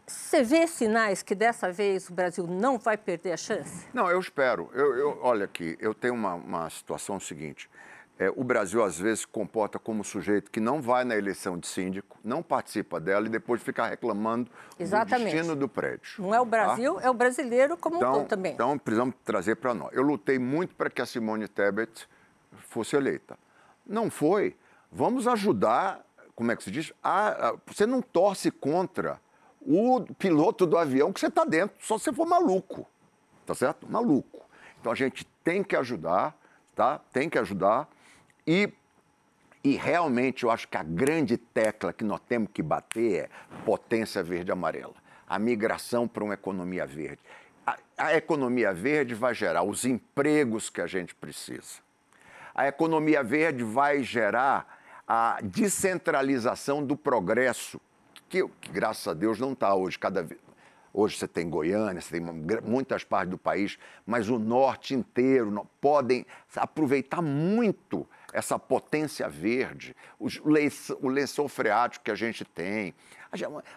Você 0.06 0.42
vê 0.42 0.66
sinais 0.66 1.22
que 1.22 1.34
dessa 1.34 1.70
vez 1.70 2.08
o 2.08 2.14
Brasil 2.14 2.46
não 2.46 2.78
vai 2.78 2.96
perder 2.96 3.32
a 3.32 3.36
chance? 3.36 3.86
Não, 3.92 4.10
eu 4.10 4.18
espero. 4.18 4.70
Eu, 4.72 4.96
eu- 4.96 5.18
olha 5.20 5.44
aqui, 5.44 5.76
eu 5.80 5.92
tenho 5.92 6.14
uma, 6.14 6.32
uma 6.32 6.70
situação 6.70 7.20
seguinte. 7.20 7.68
É, 8.18 8.28
o 8.34 8.42
Brasil, 8.42 8.82
às 8.82 8.98
vezes, 8.98 9.20
se 9.20 9.26
comporta 9.28 9.78
como 9.78 10.02
sujeito 10.02 10.50
que 10.50 10.58
não 10.58 10.82
vai 10.82 11.04
na 11.04 11.16
eleição 11.16 11.56
de 11.56 11.68
síndico, 11.68 12.18
não 12.24 12.42
participa 12.42 12.98
dela 12.98 13.26
e 13.26 13.30
depois 13.30 13.62
fica 13.62 13.86
reclamando 13.86 14.50
Exatamente. 14.78 15.28
do 15.30 15.32
destino 15.36 15.54
do 15.56 15.68
prédio. 15.68 16.20
Não 16.20 16.34
é 16.34 16.40
o 16.40 16.44
tá? 16.44 16.50
Brasil, 16.50 16.98
é 17.00 17.08
o 17.08 17.14
brasileiro 17.14 17.76
como 17.76 17.96
um 17.96 17.98
Então, 17.98 18.12
todo 18.14 18.26
também. 18.26 18.52
então 18.54 18.76
precisamos 18.76 19.14
trazer 19.24 19.54
para 19.56 19.72
nós. 19.72 19.90
Eu 19.92 20.02
lutei 20.02 20.36
muito 20.38 20.74
para 20.74 20.90
que 20.90 21.00
a 21.00 21.06
Simone 21.06 21.46
Tebet 21.46 22.08
fosse 22.68 22.96
eleita. 22.96 23.38
Não 23.86 24.10
foi. 24.10 24.56
Vamos 24.90 25.28
ajudar, 25.28 26.04
como 26.34 26.50
é 26.50 26.56
que 26.56 26.64
se 26.64 26.72
diz? 26.72 26.92
A- 27.02 27.50
a- 27.50 27.54
você 27.66 27.86
não 27.86 28.02
torce 28.02 28.50
contra 28.50 29.20
o 29.60 30.00
piloto 30.18 30.66
do 30.66 30.76
avião 30.76 31.12
que 31.12 31.20
você 31.20 31.26
está 31.28 31.44
dentro, 31.44 31.76
só 31.78 31.96
se 31.98 32.04
você 32.04 32.12
for 32.12 32.26
maluco. 32.26 32.84
Tá 33.46 33.54
certo? 33.54 33.88
Maluco. 33.88 34.44
Então 34.80 34.90
a 34.90 34.94
gente 34.96 35.24
tem 35.44 35.62
que 35.62 35.76
ajudar, 35.76 36.36
tá? 36.74 37.00
Tem 37.12 37.28
que 37.30 37.38
ajudar. 37.38 37.88
E 38.48 38.72
e 39.62 39.76
realmente 39.76 40.44
eu 40.44 40.50
acho 40.50 40.68
que 40.68 40.76
a 40.76 40.82
grande 40.82 41.36
tecla 41.36 41.92
que 41.92 42.04
nós 42.04 42.20
temos 42.26 42.48
que 42.54 42.62
bater 42.62 43.24
é 43.24 43.28
potência 43.64 44.22
verde 44.22 44.50
e 44.50 44.52
amarela. 44.52 44.94
A 45.28 45.38
migração 45.38 46.08
para 46.08 46.24
uma 46.24 46.34
economia 46.34 46.86
verde. 46.86 47.20
A, 47.66 47.76
a 47.98 48.14
economia 48.14 48.72
verde 48.72 49.14
vai 49.14 49.34
gerar 49.34 49.64
os 49.64 49.84
empregos 49.84 50.70
que 50.70 50.80
a 50.80 50.86
gente 50.86 51.14
precisa. 51.14 51.80
A 52.54 52.66
economia 52.66 53.22
verde 53.22 53.62
vai 53.62 54.02
gerar 54.02 54.78
a 55.06 55.38
descentralização 55.42 56.82
do 56.82 56.96
progresso, 56.96 57.80
que, 58.28 58.46
que, 58.60 58.70
graças 58.70 59.06
a 59.08 59.12
Deus 59.12 59.38
não 59.38 59.52
está 59.52 59.74
hoje. 59.74 59.98
Cada 59.98 60.26
hoje 60.94 61.18
você 61.18 61.28
tem 61.28 61.50
Goiânia, 61.50 62.00
você 62.00 62.18
tem 62.18 62.20
muitas 62.64 63.04
partes 63.04 63.30
do 63.30 63.38
país, 63.38 63.78
mas 64.06 64.30
o 64.30 64.38
norte 64.38 64.94
inteiro 64.94 65.68
podem 65.80 66.24
aproveitar 66.56 67.20
muito 67.20 68.08
essa 68.32 68.58
potência 68.58 69.28
verde, 69.28 69.96
o 70.18 71.08
lençol 71.08 71.48
freático 71.48 72.04
que 72.04 72.10
a 72.10 72.14
gente 72.14 72.44
tem. 72.44 72.94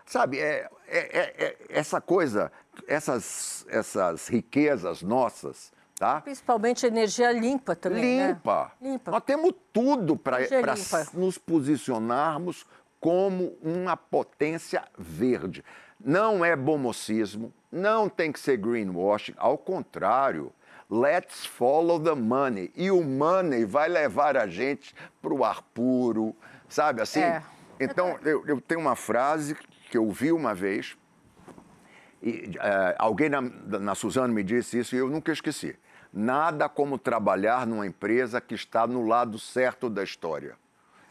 Sabe, 0.05 0.39
é, 0.39 0.69
é- 0.87 1.17
é- 1.19 1.45
é- 1.45 1.57
essa 1.69 1.99
coisa, 2.01 2.51
essas, 2.87 3.65
essas 3.69 4.27
riquezas 4.27 5.01
nossas, 5.01 5.71
tá? 5.95 6.21
Principalmente 6.21 6.85
energia 6.85 7.31
limpa 7.31 7.75
também, 7.75 8.17
né? 8.17 8.27
Limpa. 8.29 8.71
Limpa. 8.81 9.11
Nós 9.11 9.23
temos 9.23 9.53
tudo 9.73 10.15
para 10.17 10.39
nos 11.13 11.37
posicionarmos 11.37 12.65
como 12.99 13.57
uma 13.61 13.97
potência 13.97 14.83
verde. 14.97 15.63
Não 15.99 16.43
é 16.43 16.55
bomocismo, 16.55 17.53
não 17.71 18.07
tem 18.09 18.31
que 18.31 18.39
ser 18.39 18.57
greenwashing, 18.57 19.33
ao 19.37 19.57
contrário. 19.57 20.51
Let's 20.91 21.45
follow 21.45 21.97
the 22.04 22.13
money. 22.13 22.69
E 22.75 22.91
o 22.91 23.01
money 23.01 23.63
vai 23.63 23.88
levar 23.88 24.36
a 24.36 24.45
gente 24.45 24.93
para 25.21 25.34
o 25.34 25.45
ar 25.45 25.62
puro, 25.73 26.36
sabe 26.67 27.01
assim? 27.01 27.21
É. 27.21 27.41
Então, 27.80 28.19
eu, 28.23 28.45
eu 28.45 28.60
tenho 28.60 28.82
uma 28.82 28.95
frase 28.97 29.56
que 29.89 29.97
eu 29.97 30.12
vi 30.12 30.34
uma 30.34 30.54
vez, 30.54 30.97
e, 32.21 32.51
eh, 32.60 32.95
alguém 32.99 33.30
na, 33.30 33.41
na 33.41 33.95
Suzano 33.95 34.34
me 34.34 34.43
disse 34.43 34.77
isso 34.80 34.95
e 34.95 34.99
eu 34.99 35.10
nunca 35.10 35.32
esqueci. 35.32 35.75
Nada 36.13 36.67
como 36.67 36.97
trabalhar 36.97 37.65
numa 37.65 37.88
empresa 37.88 38.41
que 38.41 38.54
está 38.54 38.86
no 38.86 39.08
lado 39.08 39.39
certo 39.39 39.89
da 39.89 40.04
história. 40.04 40.56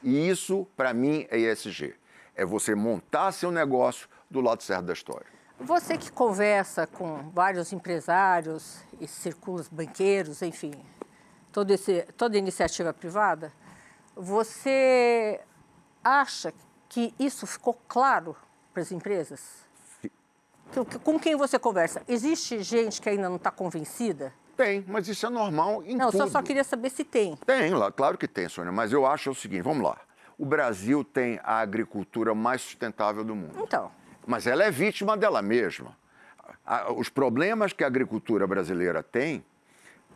E 0.03 0.29
isso, 0.29 0.67
para 0.77 0.93
mim, 0.93 1.27
é 1.31 1.39
ESG. 1.39 1.95
É 2.35 2.45
você 2.45 2.75
montar 2.75 3.33
seu 3.33 3.51
negócio 3.51 4.09
do 4.31 4.41
lado 4.41 4.63
certo 4.63 4.85
da 4.85 4.93
história. 4.93 5.27
Você 5.61 5.99
que 5.99 6.11
conversa 6.11 6.87
com 6.87 7.31
vários 7.31 7.73
empresários 7.73 8.83
e 8.99 9.07
círculos 9.07 9.69
banqueiros, 9.69 10.41
enfim, 10.43 10.73
todo 11.53 11.71
esse, 11.71 12.03
toda 12.17 12.39
iniciativa 12.39 12.93
privada, 12.95 13.53
você 14.17 15.41
acha 16.03 16.53
que 16.89 17.15
isso 17.19 17.47
ficou 17.47 17.79
claro 17.87 18.35
para 18.73 18.83
as 18.83 18.91
empresas? 18.91 19.69
Com 21.05 21.19
quem 21.19 21.37
você 21.37 21.59
conversa? 21.59 22.03
Existe 22.09 22.63
gente 22.63 23.01
que 23.01 23.09
ainda 23.09 23.29
não 23.29 23.37
está 23.37 23.51
convencida? 23.51 24.33
Tem, 24.57 24.85
mas 24.87 25.09
isso 25.09 25.27
é 25.27 25.31
normal 25.31 25.83
em 25.85 25.97
Não, 25.97 26.11
tudo. 26.11 26.25
só, 26.25 26.27
só 26.27 26.43
queria 26.43 26.65
saber 26.65 26.91
se 26.91 27.05
tem. 27.05 27.37
Tem, 27.47 27.71
lá, 27.75 27.91
claro 27.91 28.17
que 28.17 28.29
tem, 28.29 28.49
Sônia, 28.49 28.73
mas 28.73 28.93
eu 28.93 29.07
acho 29.07 29.31
o 29.31 29.35
seguinte, 29.35 29.63
vamos 29.63 29.83
lá. 29.83 29.99
O 30.39 30.47
Brasil 30.47 31.05
tem 31.05 31.41
a 31.43 31.59
agricultura 31.59 32.35
mais 32.35 32.63
sustentável 32.63 33.25
do 33.25 33.35
mundo. 33.35 33.59
Então, 33.59 33.91
Mas 34.31 34.47
ela 34.47 34.63
é 34.63 34.71
vítima 34.71 35.17
dela 35.17 35.43
mesma. 35.43 35.97
Os 36.97 37.09
problemas 37.09 37.73
que 37.73 37.83
a 37.83 37.89
agricultura 37.89 38.47
brasileira 38.47 39.03
tem 39.03 39.45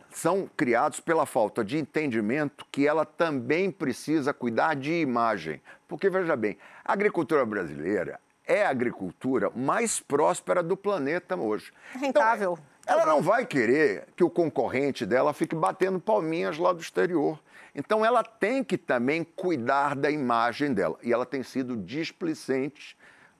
são 0.09 0.49
criados 0.55 1.01
pela 1.01 1.25
falta 1.25 1.65
de 1.65 1.77
entendimento 1.77 2.65
que 2.71 2.87
ela 2.87 3.03
também 3.03 3.69
precisa 3.69 4.33
cuidar 4.33 4.73
de 4.73 4.93
imagem. 5.01 5.61
Porque, 5.85 6.09
veja 6.09 6.33
bem, 6.37 6.57
a 6.85 6.93
agricultura 6.93 7.45
brasileira 7.45 8.17
é 8.47 8.65
a 8.65 8.69
agricultura 8.69 9.51
mais 9.53 9.99
próspera 9.99 10.63
do 10.63 10.77
planeta 10.77 11.35
hoje. 11.35 11.73
Rentável. 11.91 12.57
Então, 12.79 12.95
ela 12.95 13.05
não 13.05 13.21
vai 13.21 13.45
querer 13.45 14.07
que 14.15 14.23
o 14.23 14.29
concorrente 14.29 15.05
dela 15.05 15.33
fique 15.33 15.53
batendo 15.53 15.99
palminhas 15.99 16.57
lá 16.57 16.71
do 16.71 16.79
exterior. 16.79 17.37
Então, 17.75 18.05
ela 18.05 18.23
tem 18.23 18.63
que 18.63 18.77
também 18.77 19.25
cuidar 19.25 19.93
da 19.93 20.09
imagem 20.09 20.73
dela. 20.73 20.97
E 21.03 21.11
ela 21.11 21.25
tem 21.25 21.43
sido 21.43 21.75
displicente 21.75 22.95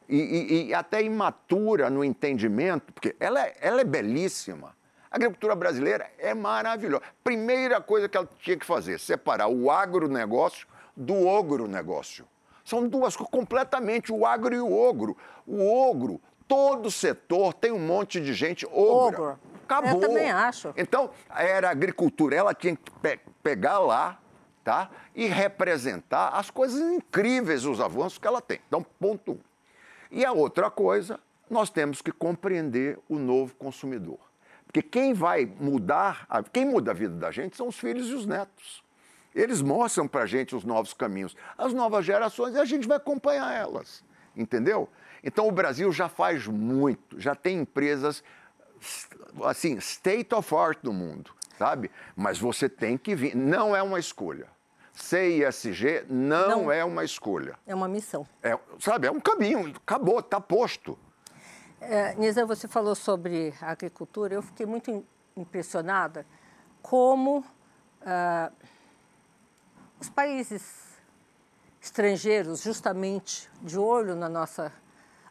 e, 0.07 0.17
e- 0.17 0.67
e 0.67 0.73
até 0.73 1.01
imatura 1.01 1.89
no 1.89 2.03
entendimento, 2.03 2.91
porque 2.93 3.15
ela 3.19 3.41
é, 3.45 3.55
ela 3.61 3.81
é 3.81 3.83
belíssima. 3.83 4.75
A 5.09 5.15
agricultura 5.15 5.55
brasileira 5.55 6.09
é 6.17 6.33
maravilhosa. 6.33 7.03
Primeira 7.23 7.79
coisa 7.79 8.09
que 8.09 8.17
ela 8.17 8.27
tinha 8.39 8.57
que 8.57 8.65
fazer, 8.65 8.99
separar 8.99 9.47
o 9.47 9.71
agronegócio 9.71 10.67
do 10.95 11.25
ogronegócio. 11.27 12.25
São 12.63 12.87
duas 12.87 13.15
coisas 13.15 13.31
completamente, 13.31 14.11
o 14.11 14.25
agro 14.25 14.53
e 14.55 14.59
o 14.59 14.73
ogro. 14.77 15.15
O 15.45 15.65
ogro, 15.89 16.19
todo 16.47 16.89
setor 16.91 17.53
tem 17.53 17.71
um 17.71 17.79
monte 17.79 18.19
de 18.19 18.33
gente 18.33 18.65
ogra. 18.65 19.21
Ogro. 19.21 19.39
Acabou. 19.63 19.91
Eu 19.91 19.99
também 19.99 20.29
acho. 20.29 20.73
Então, 20.77 21.09
era 21.35 21.69
a 21.69 21.71
agricultura, 21.71 22.35
ela 22.35 22.53
tinha 22.53 22.75
que 22.75 22.91
pe- 23.01 23.19
pegar 23.41 23.79
lá, 23.79 24.19
tá? 24.63 24.89
E 25.15 25.25
representar 25.27 26.29
as 26.29 26.49
coisas 26.51 26.79
incríveis, 26.81 27.65
os 27.65 27.79
avanços 27.79 28.17
que 28.17 28.27
ela 28.27 28.41
tem. 28.41 28.59
Então, 28.67 28.85
ponto 28.99 29.31
um. 29.33 29.39
E 30.15 30.23
a 30.23 30.31
outra 30.31 30.71
coisa, 30.71 31.19
nós 31.49 31.69
temos 31.69 32.01
que 32.01 32.09
compreender 32.09 32.97
o 33.09 33.19
novo 33.19 33.53
consumidor. 33.55 34.17
Porque 34.65 34.81
quem 34.81 35.13
vai 35.13 35.45
mudar, 35.45 36.25
a- 36.29 36.41
quem 36.41 36.63
muda 36.63 36.91
a 36.91 36.93
vida 36.93 37.13
da 37.15 37.31
gente 37.31 37.57
são 37.57 37.67
os 37.67 37.77
filhos 37.77 38.07
e 38.07 38.13
os 38.13 38.25
netos. 38.25 38.81
Eles 39.35 39.61
mostram 39.61 40.07
para 40.07 40.23
a 40.23 40.25
gente 40.25 40.55
os 40.55 40.63
novos 40.63 40.93
caminhos, 40.93 41.35
as 41.57 41.73
novas 41.73 42.05
gerações, 42.05 42.55
e 42.55 42.59
a 42.59 42.63
gente 42.63 42.87
vai 42.87 42.95
acompanhar 42.95 43.53
elas. 43.53 44.05
Entendeu? 44.37 44.87
Então 45.21 45.49
o 45.49 45.51
Brasil 45.51 45.91
já 45.91 46.07
faz 46.07 46.47
muito, 46.47 47.19
já 47.19 47.35
tem 47.35 47.59
empresas 47.59 48.23
assim, 49.43 49.75
state 49.79 50.33
of 50.33 50.55
art 50.55 50.79
no 50.81 50.93
mundo, 50.93 51.31
sabe? 51.57 51.91
Mas 52.15 52.39
você 52.39 52.69
tem 52.69 52.97
que 52.97 53.13
vir, 53.15 53.35
não 53.35 53.75
é 53.75 53.83
uma 53.83 53.99
escolha. 53.99 54.47
CISG 54.95 56.05
não, 56.09 56.49
Não. 56.63 56.71
é 56.71 56.83
uma 56.83 57.03
escolha. 57.03 57.55
é 57.67 57.75
uma 57.75 57.87
missão. 57.87 58.25
É, 58.41 58.57
sabe, 58.79 59.07
é 59.07 59.11
um 59.11 59.19
caminho, 59.19 59.73
acabou, 59.75 60.19
está 60.19 60.39
posto. 60.39 60.97
É, 61.81 62.15
Nisa, 62.15 62.45
você 62.45 62.67
falou 62.67 62.95
sobre 62.95 63.53
agricultura. 63.61 64.33
Eu 64.33 64.41
fiquei 64.41 64.65
muito 64.65 64.89
im- 64.89 65.05
impressionada 65.35 66.25
como 66.81 67.43
ah, 68.05 68.51
os 69.99 70.09
países 70.09 70.85
estrangeiros, 71.81 72.61
justamente 72.63 73.49
de 73.61 73.77
olho 73.77 74.15
na 74.15 74.29
nossa 74.29 74.71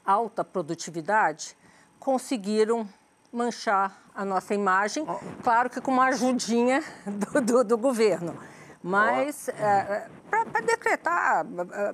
alta 0.05 0.45
produtividade, 0.45 1.57
conseguiram 1.99 2.87
manchar 3.33 4.01
a 4.15 4.25
nossa 4.25 4.55
imagem, 4.55 5.05
claro 5.43 5.69
que 5.69 5.81
com 5.81 5.91
uma 5.91 6.05
ajudinha 6.07 6.85
do, 7.05 7.41
do, 7.41 7.65
do 7.65 7.79
governo. 7.79 8.39
Mas 8.87 9.49
é, 9.49 10.09
para 10.29 10.61
decretar, 10.61 11.43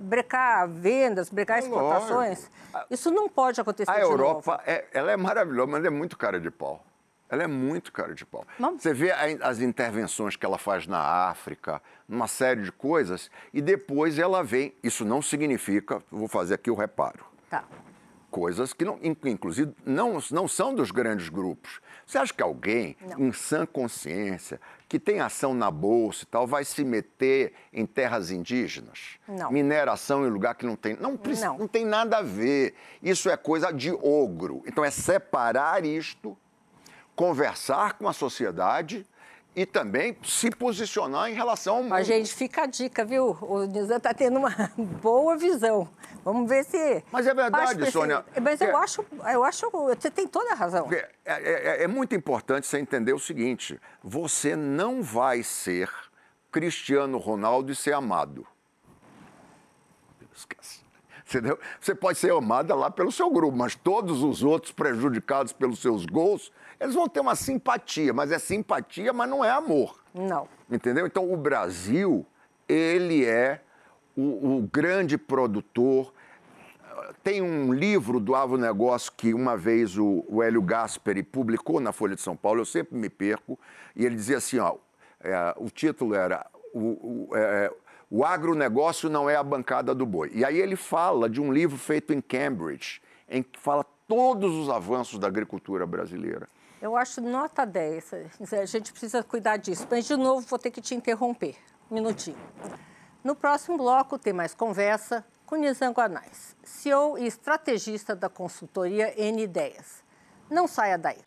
brecar 0.01 0.69
vendas, 0.69 1.31
brecar 1.31 1.61
exportações, 1.61 2.51
isso 2.91 3.13
não 3.13 3.29
pode 3.29 3.61
acontecer 3.61 3.89
A 3.89 4.01
Europa, 4.01 4.61
é, 4.67 4.85
ela 4.93 5.13
é 5.13 5.17
maravilhosa, 5.17 5.71
mas 5.71 5.85
é 5.85 5.91
muito 5.91 6.19
cara 6.19 6.41
de 6.41 6.51
pau. 6.51 6.85
Ela 7.29 7.45
é 7.45 7.47
muito 7.47 7.93
cara 7.93 8.13
de 8.13 8.27
pau. 8.27 8.45
Vamos. 8.59 8.83
Você 8.83 8.93
vê 8.93 9.13
as 9.13 9.61
intervenções 9.61 10.35
que 10.35 10.45
ela 10.45 10.59
faz 10.59 10.89
na 10.89 10.99
África, 11.29 11.81
uma 12.09 12.27
série 12.27 12.63
de 12.63 12.73
coisas, 12.73 13.31
e 13.55 13.63
depois 13.63 14.19
ela 14.19 14.43
vem. 14.43 14.75
Isso 14.83 15.05
não 15.05 15.23
significa, 15.23 16.03
vou 16.11 16.27
fazer 16.27 16.55
aqui 16.55 16.73
o 16.73 16.75
reparo. 16.75 17.25
Tá. 17.49 17.63
Coisas 18.31 18.73
que, 18.73 18.85
não, 18.85 18.99
inclusive, 19.03 19.75
não, 19.85 20.19
não 20.31 20.47
são 20.47 20.75
dos 20.75 20.91
grandes 20.91 21.29
grupos. 21.29 21.81
Você 22.07 22.17
acha 22.17 22.33
que 22.33 22.43
alguém, 22.43 22.97
não. 23.01 23.27
em 23.27 23.33
sã 23.33 23.67
consciência, 23.67 24.61
que 24.89 24.99
tem 24.99 25.21
ação 25.21 25.53
na 25.53 25.71
bolsa 25.71 26.25
e 26.25 26.27
tal, 26.27 26.47
vai 26.47 26.65
se 26.65 26.85
meter 26.85 27.53
em 27.73 27.85
terras 27.85 28.31
indígenas? 28.31 29.19
Não. 29.27 29.51
Mineração 29.51 30.27
em 30.27 30.31
lugar 30.31 30.55
que 30.55 30.65
não 30.65 30.77
tem. 30.77 30.97
Não, 30.97 31.19
não. 31.41 31.59
não 31.59 31.69
tem 31.69 31.85
nada 31.85 32.19
a 32.19 32.23
ver. 32.23 32.75
Isso 33.03 33.29
é 33.29 33.37
coisa 33.37 33.73
de 33.73 33.91
ogro. 33.91 34.63
Então 34.67 34.85
é 34.85 34.91
separar 34.91 35.85
isto 35.85 36.37
conversar 37.21 37.99
com 37.99 38.09
a 38.09 38.15
sociedade 38.15 39.05
e 39.55 39.67
também 39.67 40.17
se 40.23 40.51
posicionar 40.51 41.31
em 41.31 41.35
relação 41.35 41.77
ao 41.77 41.83
mundo. 41.83 41.91
Mas, 41.91 42.07
gente, 42.07 42.33
fica 42.33 42.63
a 42.63 42.67
dica, 42.67 43.05
viu? 43.05 43.37
O 43.41 43.65
Nizam 43.65 43.97
está 43.97 44.15
tendo 44.15 44.39
uma 44.39 44.51
boa 45.03 45.37
visão. 45.37 45.89
Vamos 46.25 46.49
ver 46.49 46.65
se. 46.65 47.03
Mas 47.11 47.27
é 47.27 47.35
verdade, 47.35 47.91
Sônia. 47.91 48.25
Mas 48.41 48.61
eu, 48.61 48.77
acho, 48.77 49.05
eu 49.33 49.45
acho. 49.45 49.71
Você 49.71 50.11
tem 50.11 50.27
toda 50.27 50.53
a 50.53 50.55
razão. 50.55 50.89
É, 50.93 51.09
é, 51.25 51.85
é 51.85 51.87
muito 51.89 52.15
importante 52.15 52.67
você 52.67 52.79
entender 52.79 53.13
o 53.13 53.19
seguinte: 53.19 53.81
você 54.03 54.55
não 54.55 55.03
vai 55.03 55.43
ser 55.43 55.91
Cristiano 56.53 57.19
Ronaldo 57.19 57.73
e 57.73 57.77
ser 57.77 57.95
amado. 57.95 58.47
Entendeu? 61.31 61.57
Você 61.81 61.95
pode 61.95 62.19
ser 62.19 62.33
amada 62.33 62.75
lá 62.75 62.91
pelo 62.91 63.13
seu 63.13 63.31
grupo, 63.31 63.57
mas 63.57 63.77
todos 63.77 64.21
os 64.25 64.43
outros 64.43 64.73
prejudicados 64.73 65.53
pelos 65.53 65.79
seus 65.79 66.05
gols 66.05 66.51
eles 66.81 66.95
vão 66.95 67.07
ter 67.07 67.21
uma 67.21 67.37
simpatia, 67.37 68.13
mas 68.13 68.33
é 68.33 68.39
simpatia, 68.39 69.13
mas 69.13 69.29
não 69.29 69.45
é 69.45 69.51
amor. 69.51 70.03
Não. 70.15 70.49
Entendeu? 70.71 71.07
Então, 71.07 71.31
o 71.31 71.37
Brasil, 71.37 72.27
ele 72.67 73.25
é 73.25 73.61
o, 74.17 74.57
o 74.57 74.63
grande 74.73 75.19
produtor. 75.19 76.13
Tem 77.23 77.43
um 77.43 77.73
livro 77.73 78.19
do 78.19 78.57
Negócio 78.57 79.13
que 79.15 79.35
uma 79.35 79.59
vez 79.59 79.99
o, 79.99 80.25
o 80.27 80.43
Hélio 80.43 80.63
Gasperi 80.63 81.23
publicou 81.23 81.81
na 81.81 81.93
Folha 81.93 82.15
de 82.15 82.23
São 82.23 82.35
Paulo, 82.35 82.63
eu 82.63 82.65
sempre 82.65 82.97
me 82.97 83.11
perco, 83.11 83.59
e 83.95 84.07
ele 84.07 84.15
dizia 84.15 84.39
assim, 84.39 84.59
ó, 84.59 84.77
é, 85.21 85.55
o 85.59 85.69
título 85.69 86.15
era 86.15 86.47
o, 86.73 87.29
o, 87.29 87.37
é, 87.37 87.71
o 88.11 88.25
agronegócio 88.25 89.09
não 89.09 89.31
é 89.31 89.37
a 89.37 89.43
bancada 89.43 89.95
do 89.95 90.05
boi. 90.05 90.33
E 90.35 90.45
aí 90.45 90.59
ele 90.59 90.75
fala 90.75 91.31
de 91.31 91.41
um 91.41 91.53
livro 91.53 91.79
feito 91.79 92.13
em 92.13 92.21
Cambridge, 92.21 93.01
em 93.29 93.43
que 93.43 93.59
fala 93.59 93.85
todos 94.09 94.53
os 94.57 94.69
avanços 94.69 95.19
da 95.19 95.29
agricultura 95.29 95.87
brasileira. 95.87 96.49
Eu 96.83 96.97
acho 96.97 97.21
nota 97.21 97.65
10. 97.65 98.15
A 98.53 98.65
gente 98.65 98.91
precisa 98.91 99.23
cuidar 99.23 99.59
disso. 99.59 99.87
Mas, 99.89 100.07
de 100.07 100.17
novo, 100.17 100.45
vou 100.49 100.59
ter 100.59 100.71
que 100.71 100.81
te 100.81 100.95
interromper. 100.95 101.55
Um 101.89 101.95
minutinho. 101.95 102.39
No 103.23 103.37
próximo 103.37 103.77
bloco, 103.77 104.19
tem 104.19 104.33
mais 104.33 104.55
conversa 104.55 105.25
com 105.47 105.57
Nizam 105.57 105.93
Guanais, 105.93 106.57
CEO 106.65 107.19
e 107.19 107.27
estrategista 107.27 108.17
da 108.17 108.29
consultoria 108.29 109.13
N 109.21 109.43
Ideias. 109.43 110.03
Não 110.49 110.67
saia 110.67 110.97
daí. 110.97 111.19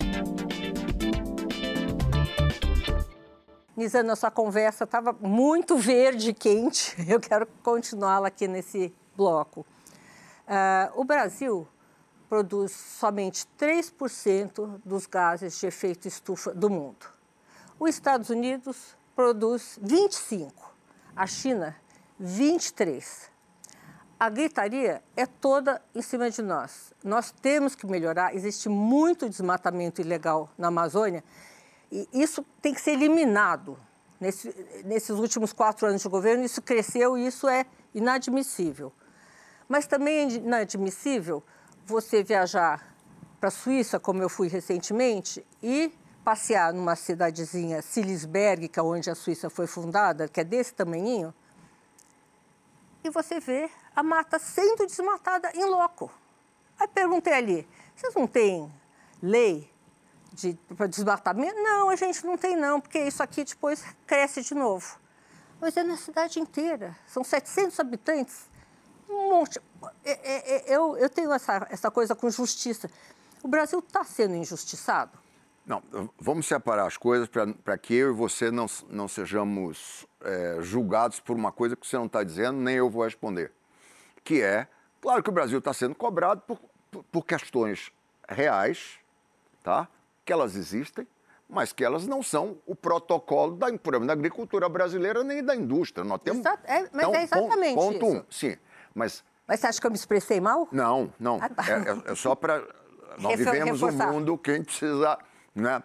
Nizam, 3.76 4.04
nossa 4.04 4.30
conversa 4.30 4.84
estava 4.84 5.12
muito 5.20 5.76
verde 5.78 6.30
e 6.30 6.34
quente. 6.34 6.96
Eu 7.10 7.20
quero 7.20 7.48
continuá-la 7.64 8.28
aqui 8.28 8.48
nesse 8.48 8.94
bloco. 9.18 9.66
Uh, 10.46 11.02
o 11.02 11.04
Brasil 11.04 11.68
produz 12.30 12.72
somente 12.72 13.48
3% 13.60 14.80
dos 14.86 15.08
gases 15.08 15.60
de 15.60 15.66
efeito 15.66 16.08
estufa 16.08 16.54
do 16.54 16.70
mundo. 16.70 17.08
Os 17.80 17.90
Estados 17.90 18.30
Unidos 18.30 18.96
produz 19.16 19.80
25%, 19.84 20.52
a 21.16 21.26
China 21.26 21.76
23%. 22.22 23.32
A 24.20 24.30
gritaria 24.30 25.04
é 25.18 25.26
toda 25.26 25.82
em 25.96 26.02
cima 26.02 26.30
de 26.30 26.44
nós. 26.44 26.94
Nós 27.04 27.32
temos 27.32 27.76
que 27.76 27.88
melhorar. 27.88 28.34
Existe 28.36 28.70
muito 28.70 29.28
desmatamento 29.28 30.00
ilegal 30.00 30.50
na 30.58 30.68
Amazônia 30.68 31.24
e 31.94 32.10
isso 32.24 32.44
tem 32.60 32.74
que 32.74 32.82
ser 32.82 32.92
eliminado. 32.92 33.78
Nesse, 34.20 34.84
nesses 34.84 35.12
últimos 35.12 35.54
quatro 35.54 35.86
anos 35.86 36.02
de 36.02 36.10
governo, 36.10 36.44
isso 36.44 36.62
cresceu 36.62 37.18
e 37.18 37.28
isso 37.28 37.48
é 37.48 37.66
inadmissível. 37.94 38.92
Mas 39.68 39.86
também 39.86 40.18
é 40.18 40.32
inadmissível 40.38 41.44
você 41.86 42.24
viajar 42.24 42.96
para 43.40 43.50
a 43.50 43.52
Suíça, 43.52 44.00
como 44.00 44.24
eu 44.24 44.30
fui 44.30 44.48
recentemente, 44.48 45.46
e 45.62 45.94
passear 46.24 46.74
numa 46.74 46.96
cidadezinha, 46.96 47.82
Silisberg, 47.82 48.70
que 48.70 48.80
é 48.80 48.84
onde 48.84 49.10
a 49.10 49.16
Suíça 49.16 49.50
foi 49.50 49.68
fundada, 49.68 50.28
que 50.28 50.40
é 50.40 50.44
desse 50.44 50.74
tamanhinho, 50.74 51.34
e 53.04 53.10
você 53.10 53.40
vê 53.40 53.70
a 53.96 54.02
mata 54.02 54.40
sendo 54.40 54.88
desmatada 54.88 55.52
em 55.54 55.66
loco. 55.66 56.10
Aí 56.80 56.88
perguntei 56.88 57.34
ali, 57.34 57.68
vocês 57.96 58.16
não 58.16 58.26
têm 58.26 58.72
lei 59.22 59.73
de 60.34 60.58
desmatamento? 60.90 61.56
Não, 61.56 61.90
a 61.90 61.96
gente 61.96 62.26
não 62.26 62.38
tem 62.38 62.56
não, 62.56 62.82
porque 62.82 63.00
isso 63.00 63.22
aqui 63.22 63.44
depois 63.44 63.84
cresce 64.06 64.42
de 64.42 64.56
novo. 64.56 65.00
Mas 65.62 65.78
é 65.78 65.84
na 65.84 65.96
cidade 65.96 66.40
inteira, 66.40 66.96
são 67.08 67.24
700 67.24 67.80
habitantes, 67.80 68.50
um 69.10 69.30
monte. 69.30 69.62
É, 70.04 70.12
é, 70.12 70.56
é, 70.56 70.76
eu, 70.76 70.98
eu 70.98 71.10
tenho 71.10 71.32
essa, 71.32 71.68
essa 71.70 71.92
coisa 71.92 72.16
com 72.16 72.30
justiça. 72.30 72.90
O 73.42 73.48
Brasil 73.48 73.80
está 73.80 74.04
sendo 74.04 74.36
injustiçado? 74.36 75.18
Não, 75.66 75.82
vamos 76.20 76.46
separar 76.46 76.86
as 76.86 76.98
coisas 76.98 77.30
para 77.64 77.78
que 77.78 77.94
eu 77.94 78.10
e 78.10 78.14
você 78.14 78.52
não, 78.52 78.66
não 78.90 79.08
sejamos 79.08 80.06
é, 80.22 80.58
julgados 80.60 81.22
por 81.22 81.38
uma 81.38 81.54
coisa 81.54 81.76
que 81.76 81.88
você 81.88 81.96
não 81.96 82.08
está 82.08 82.22
dizendo, 82.22 82.60
nem 82.60 82.76
eu 82.76 82.90
vou 82.90 83.06
responder. 83.06 83.52
Que 84.26 84.42
é, 84.42 84.68
claro 85.02 85.24
que 85.24 85.30
o 85.30 85.34
Brasil 85.34 85.60
está 85.60 85.74
sendo 85.74 85.96
cobrado 85.96 86.42
por, 86.42 86.60
por, 86.92 87.04
por, 87.06 87.26
questões 87.26 87.94
reais, 88.28 89.00
tá? 89.64 89.88
Que 90.26 90.32
elas 90.32 90.56
existem, 90.56 91.08
mas 91.50 91.72
que 91.72 91.84
elas 91.84 92.08
não 92.08 92.24
são 92.24 92.58
o 92.66 92.76
protocolo 92.76 93.56
da, 93.56 93.68
da 93.70 94.14
agricultura 94.14 94.68
brasileira 94.68 95.24
nem 95.24 95.44
da 95.44 95.56
indústria. 95.56 96.04
Nós 96.04 96.22
temos, 96.22 96.40
Exato, 96.40 96.64
é, 96.66 96.82
mas 96.82 96.90
então, 96.94 97.16
é 97.16 97.24
exatamente 97.24 97.76
ponto, 97.76 98.00
ponto 98.00 98.18
um, 98.18 98.24
sim. 98.30 98.58
Mas, 98.94 99.24
Mas 99.48 99.60
você 99.60 99.68
acha 99.68 99.82
que 99.82 99.88
eu 99.88 99.92
me 99.92 99.98
expressei 99.98 100.40
mal? 100.40 100.68
Não, 100.72 101.14
não. 101.20 101.40
Ah, 101.42 101.50
tá. 101.50 101.64
é, 101.70 102.10
é, 102.10 102.12
é, 102.12 102.16
só 102.16 102.36
para. 102.36 102.64
Nós 103.20 103.38
vivemos 103.38 103.82
um 103.82 103.92
mundo 103.92 104.38
que 104.38 104.52
a 104.52 104.56
gente 104.56 104.66
precisa. 104.66 105.20
Né? 105.54 105.84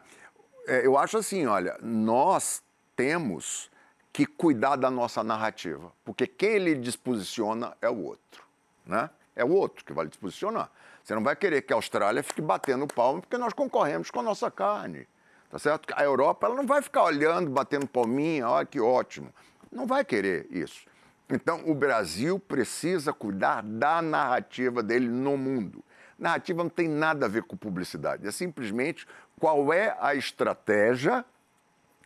É, 0.67 0.87
eu 0.87 0.97
acho 0.97 1.19
assim, 1.19 1.47
olha, 1.47 1.77
nós 1.83 2.63
temos 2.97 3.71
que 4.11 4.25
cuidar 4.25 4.77
da 4.77 4.91
nossa 4.91 5.23
narrativa, 5.23 5.93
porque 6.05 6.27
quem 6.27 6.51
ele 6.51 6.75
disposiciona 6.75 7.77
é 7.83 7.89
o 7.91 8.03
outro. 8.03 8.43
Né? 8.87 9.11
É 9.37 9.45
o 9.45 9.51
outro 9.51 9.85
que 9.85 9.93
vai 9.93 10.07
lhe 10.07 10.11
disposicionar. 10.11 10.71
Você 11.09 11.15
não 11.15 11.23
vai 11.23 11.35
querer 11.35 11.63
que 11.63 11.73
a 11.73 11.77
Austrália 11.77 12.23
fique 12.23 12.43
batendo 12.43 12.87
palma 12.87 13.23
porque 13.23 13.39
nós 13.39 13.55
concorremos 13.55 14.11
com 14.11 14.21
a 14.21 14.23
nossa 14.23 14.51
carne. 14.51 15.09
Tá 15.51 15.59
certo? 15.59 15.95
A 15.97 16.05
Europa 16.05 16.47
ela 16.47 16.55
não 16.55 16.67
vai 16.67 16.83
ficar 16.83 17.05
olhando, 17.05 17.51
batendo 17.51 17.87
palminha, 17.87 18.47
olha 18.47 18.67
que 18.67 18.79
ótimo. 18.79 19.33
Não 19.73 19.87
vai 19.87 20.05
querer 20.05 20.47
isso. 20.51 20.85
Então, 21.31 21.63
o 21.65 21.75
Brasil 21.75 22.39
precisa 22.39 23.11
cuidar 23.11 23.63
da 23.63 24.03
narrativa 24.03 24.83
dele 24.83 25.09
no 25.09 25.39
mundo. 25.39 25.83
Narrativa 26.19 26.63
não 26.63 26.69
tem 26.69 26.87
nada 26.87 27.25
a 27.25 27.29
ver 27.29 27.45
com 27.45 27.57
publicidade, 27.57 28.29
é 28.29 28.31
simplesmente 28.31 29.07
qual 29.41 29.73
é 29.73 29.97
a 29.99 30.15
estratégia 30.15 31.25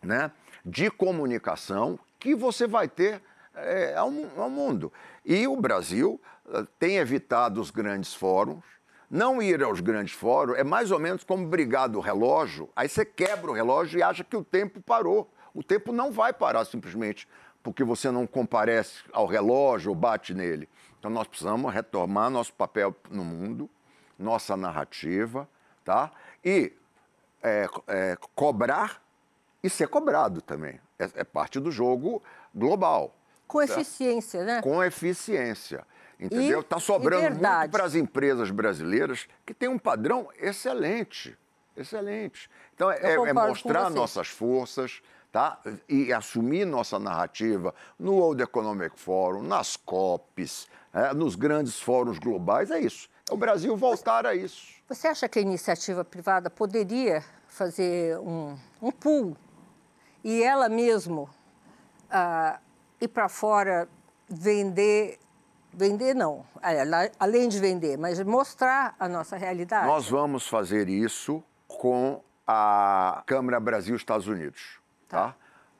né, 0.01 0.31
de 0.65 0.89
comunicação 0.89 1.99
que 2.17 2.33
você 2.33 2.65
vai 2.65 2.87
ter 2.87 3.21
é, 3.53 3.95
ao, 3.97 4.09
ao 4.37 4.49
mundo. 4.49 4.93
E 5.25 5.45
o 5.45 5.57
Brasil 5.57 6.21
uh, 6.45 6.65
tem 6.79 6.99
evitado 6.99 7.59
os 7.59 7.69
grandes 7.69 8.13
fóruns. 8.13 8.63
Não 9.13 9.39
ir 9.39 9.61
aos 9.61 9.79
grandes 9.79 10.15
fóruns 10.15 10.57
é 10.57 10.63
mais 10.63 10.89
ou 10.89 10.97
menos 10.97 11.23
como 11.23 11.45
brigar 11.45 11.87
do 11.87 11.99
relógio, 11.99 12.67
aí 12.75 12.89
você 12.89 13.05
quebra 13.05 13.51
o 13.51 13.53
relógio 13.53 13.99
e 13.99 14.01
acha 14.01 14.23
que 14.23 14.35
o 14.35 14.43
tempo 14.43 14.81
parou. 14.81 15.31
O 15.53 15.61
tempo 15.61 15.91
não 15.91 16.11
vai 16.11 16.33
parar 16.33 16.65
simplesmente 16.65 17.29
porque 17.61 17.83
você 17.83 18.09
não 18.09 18.25
comparece 18.25 19.03
ao 19.11 19.27
relógio 19.27 19.91
ou 19.91 19.95
bate 19.95 20.33
nele. 20.33 20.67
Então 20.97 21.11
nós 21.11 21.27
precisamos 21.27 21.71
retomar 21.71 22.31
nosso 22.31 22.53
papel 22.53 22.95
no 23.11 23.23
mundo, 23.23 23.69
nossa 24.17 24.57
narrativa, 24.57 25.47
tá? 25.85 26.11
E 26.43 26.73
é, 27.43 27.67
é, 27.85 28.17
cobrar 28.33 28.99
e 29.61 29.69
ser 29.69 29.89
cobrado 29.89 30.41
também. 30.41 30.81
É, 30.97 31.07
é 31.17 31.23
parte 31.23 31.59
do 31.59 31.69
jogo 31.69 32.19
global. 32.51 33.15
Com 33.47 33.59
certo? 33.59 33.79
eficiência, 33.79 34.43
né? 34.43 34.59
Com 34.63 34.83
eficiência. 34.83 35.85
Entendeu? 36.19 36.61
Está 36.61 36.79
sobrando 36.79 37.31
muito 37.31 37.71
para 37.71 37.83
as 37.83 37.95
empresas 37.95 38.51
brasileiras 38.51 39.27
que 39.45 39.53
têm 39.53 39.69
um 39.69 39.79
padrão 39.79 40.29
excelente. 40.39 41.37
Excelente. 41.75 42.49
Então, 42.75 42.91
é, 42.91 43.13
é 43.13 43.33
mostrar 43.33 43.89
nossas 43.89 44.27
forças, 44.27 45.01
tá? 45.31 45.59
E 45.89 46.13
assumir 46.13 46.65
nossa 46.65 46.99
narrativa 46.99 47.73
no 47.97 48.13
World 48.13 48.43
Economic 48.43 48.99
Forum, 48.99 49.41
nas 49.41 49.75
COPs, 49.75 50.67
é, 50.93 51.13
nos 51.13 51.35
grandes 51.35 51.79
fóruns 51.79 52.19
globais, 52.19 52.69
é 52.69 52.79
isso. 52.79 53.09
É 53.29 53.33
o 53.33 53.37
Brasil 53.37 53.75
voltar 53.75 54.27
a 54.27 54.35
isso. 54.35 54.73
Você 54.87 55.07
acha 55.07 55.27
que 55.27 55.39
a 55.39 55.41
iniciativa 55.41 56.05
privada 56.05 56.49
poderia 56.49 57.23
fazer 57.47 58.17
um, 58.19 58.57
um 58.81 58.91
pool 58.91 59.35
e 60.23 60.43
ela 60.43 60.69
mesmo 60.69 61.29
uh, 62.11 62.59
ir 63.01 63.07
para 63.07 63.27
fora 63.27 63.87
vender 64.29 65.19
vender 65.73 66.13
não, 66.13 66.45
além 67.19 67.49
de 67.49 67.59
vender, 67.59 67.97
mas 67.97 68.21
mostrar 68.23 68.95
a 68.99 69.07
nossa 69.07 69.35
realidade. 69.35 69.87
Nós 69.87 70.07
vamos 70.07 70.47
fazer 70.47 70.87
isso 70.87 71.43
com 71.67 72.21
a 72.47 73.23
Câmara 73.25 73.59
Brasil 73.59 73.95
Estados 73.95 74.27
Unidos, 74.27 74.79
tá? 75.07 75.29
tá? 75.29 75.35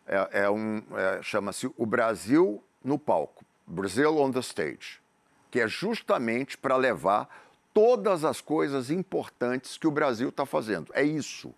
É, 0.05 0.43
é 0.43 0.49
um 0.49 0.81
é, 0.95 1.21
chama-se 1.21 1.71
o 1.77 1.85
Brasil 1.85 2.61
no 2.83 2.99
palco, 2.99 3.45
Brazil 3.65 4.17
on 4.17 4.31
the 4.31 4.39
stage, 4.39 5.01
que 5.49 5.59
é 5.59 5.67
justamente 5.67 6.57
para 6.57 6.75
levar 6.75 7.29
todas 7.73 8.23
as 8.23 8.41
coisas 8.41 8.89
importantes 8.89 9.77
que 9.77 9.87
o 9.87 9.91
Brasil 9.91 10.29
está 10.29 10.45
fazendo. 10.45 10.91
É 10.93 11.03
isso. 11.03 11.53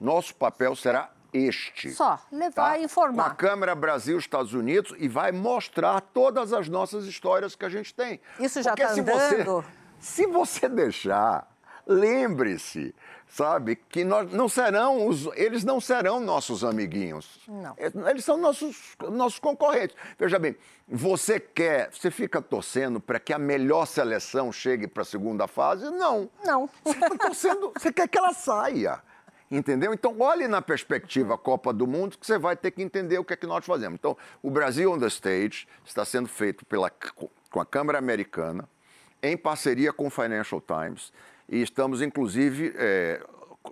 Nosso 0.00 0.34
papel 0.34 0.74
será 0.76 1.10
este. 1.34 1.90
Só, 1.90 2.20
levar 2.30 2.70
tá? 2.70 2.78
e 2.78 2.84
informar. 2.84 3.24
Com 3.24 3.30
a 3.30 3.34
Câmara 3.34 3.74
Brasil-Estados 3.74 4.54
Unidos 4.54 4.94
e 4.98 5.08
vai 5.08 5.32
mostrar 5.32 6.00
todas 6.00 6.52
as 6.52 6.68
nossas 6.68 7.04
histórias 7.06 7.56
que 7.56 7.64
a 7.64 7.68
gente 7.68 7.92
tem. 7.92 8.20
Isso 8.38 8.62
já 8.62 8.72
está 8.72 8.92
andando? 8.92 9.04
Você, 9.44 9.64
se 9.98 10.26
você 10.26 10.68
deixar, 10.68 11.50
lembre-se, 11.84 12.94
sabe, 13.26 13.74
que 13.74 14.04
nós 14.04 14.32
não 14.32 14.48
serão, 14.48 15.08
os, 15.08 15.26
eles 15.34 15.64
não 15.64 15.80
serão 15.80 16.20
nossos 16.20 16.62
amiguinhos. 16.62 17.40
Não. 17.48 17.74
Eles 18.08 18.24
são 18.24 18.36
nossos, 18.36 18.96
nossos 19.10 19.40
concorrentes. 19.40 19.96
Veja 20.16 20.38
bem, 20.38 20.56
você 20.86 21.40
quer, 21.40 21.90
você 21.90 22.12
fica 22.12 22.40
torcendo 22.40 23.00
para 23.00 23.18
que 23.18 23.32
a 23.32 23.38
melhor 23.38 23.86
seleção 23.86 24.52
chegue 24.52 24.86
para 24.86 25.02
a 25.02 25.06
segunda 25.06 25.48
fase? 25.48 25.90
Não. 25.90 26.30
Não. 26.44 26.70
Você 26.84 26.90
está 26.90 27.18
torcendo, 27.18 27.72
você 27.76 27.92
quer 27.92 28.06
que 28.06 28.18
ela 28.18 28.32
saia. 28.32 29.02
Entendeu? 29.50 29.92
Então, 29.92 30.18
olhe 30.20 30.48
na 30.48 30.62
perspectiva 30.62 31.36
Copa 31.36 31.72
do 31.72 31.86
Mundo 31.86 32.18
que 32.18 32.26
você 32.26 32.38
vai 32.38 32.56
ter 32.56 32.70
que 32.70 32.82
entender 32.82 33.18
o 33.18 33.24
que 33.24 33.34
é 33.34 33.36
que 33.36 33.46
nós 33.46 33.64
fazemos. 33.64 33.96
Então, 33.98 34.16
o 34.42 34.50
Brasil 34.50 34.90
on 34.90 34.98
the 34.98 35.06
Stage 35.06 35.68
está 35.84 36.04
sendo 36.04 36.28
feito 36.28 36.64
pela, 36.64 36.90
com 37.50 37.60
a 37.60 37.66
Câmara 37.66 37.98
Americana, 37.98 38.68
em 39.22 39.36
parceria 39.36 39.92
com 39.92 40.06
o 40.06 40.10
Financial 40.10 40.60
Times, 40.60 41.12
e 41.48 41.62
estamos, 41.62 42.00
inclusive, 42.00 42.74
é, 42.76 43.22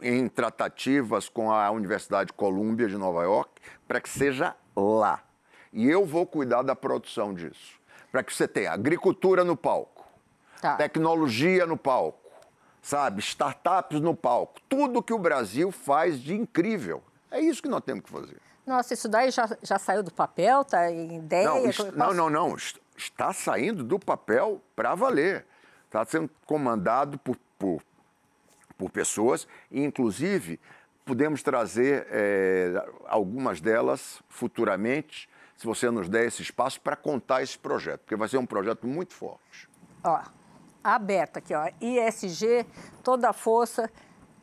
em 0.01 0.29
tratativas 0.29 1.29
com 1.29 1.51
a 1.51 1.71
Universidade 1.71 2.33
Columbia 2.33 2.89
de 2.89 2.97
Nova 2.97 3.23
York 3.23 3.51
para 3.87 4.01
que 4.01 4.09
seja 4.09 4.55
lá. 4.77 5.23
E 5.73 5.89
eu 5.89 6.07
vou 6.07 6.27
cuidar 6.27 6.63
da 6.63 6.77
produção 6.77 7.35
disso. 7.35 7.81
Para 8.11 8.23
que 8.23 8.33
você 8.33 8.47
tenha 8.47 8.73
agricultura 8.73 9.43
no 9.43 9.57
palco, 9.57 10.07
tá. 10.61 10.77
tecnologia 10.77 11.67
no 11.67 11.77
palco, 11.77 12.22
sabe? 12.83 13.21
Startups 13.21 14.01
no 14.01 14.15
palco. 14.15 14.61
Tudo 14.69 15.03
que 15.03 15.15
o 15.15 15.19
Brasil 15.19 15.71
faz 15.71 16.21
de 16.21 16.35
incrível. 16.35 17.03
É 17.31 17.41
isso 17.41 17.63
que 17.63 17.69
nós 17.69 17.83
temos 17.83 18.05
que 18.05 18.11
fazer. 18.11 18.37
Nossa, 18.67 18.93
isso 18.93 19.09
daí 19.09 19.31
já, 19.31 19.49
já 19.63 19.79
saiu 19.79 20.03
do 20.03 20.13
papel? 20.13 20.61
Está 20.61 20.91
em 20.91 21.17
ideia? 21.17 21.49
Não, 21.49 21.67
est... 21.67 21.79
não, 21.93 22.13
não, 22.13 22.29
não. 22.29 22.57
Está 22.97 23.33
saindo 23.33 23.83
do 23.83 23.99
papel 23.99 24.61
para 24.77 24.95
valer. 24.95 25.47
Está 25.87 26.05
sendo 26.05 26.31
comandado 26.45 27.19
por, 27.19 27.37
por, 27.59 27.83
por 28.77 28.91
pessoas 28.91 29.47
e, 29.71 29.83
inclusive, 29.83 30.61
podemos 31.05 31.43
trazer 31.43 32.07
é, 32.11 32.73
algumas 33.07 33.61
delas 33.61 34.23
futuramente, 34.29 35.29
se 35.57 35.67
você 35.67 35.91
nos 35.91 36.09
der 36.09 36.27
esse 36.27 36.43
espaço, 36.43 36.81
para 36.81 36.97
contar 36.97 37.43
esse 37.43 37.59
projeto, 37.59 38.01
porque 38.01 38.17
vai 38.17 38.29
ser 38.29 38.39
um 38.39 38.47
projeto 38.47 38.87
muito 38.87 39.13
forte. 39.13 39.69
Ó, 40.03 40.23
aberta 40.83 41.39
aqui, 41.39 41.55
ó. 41.55 41.69
ISG, 41.81 42.67
toda 43.03 43.29
a 43.31 43.33
força. 43.33 43.91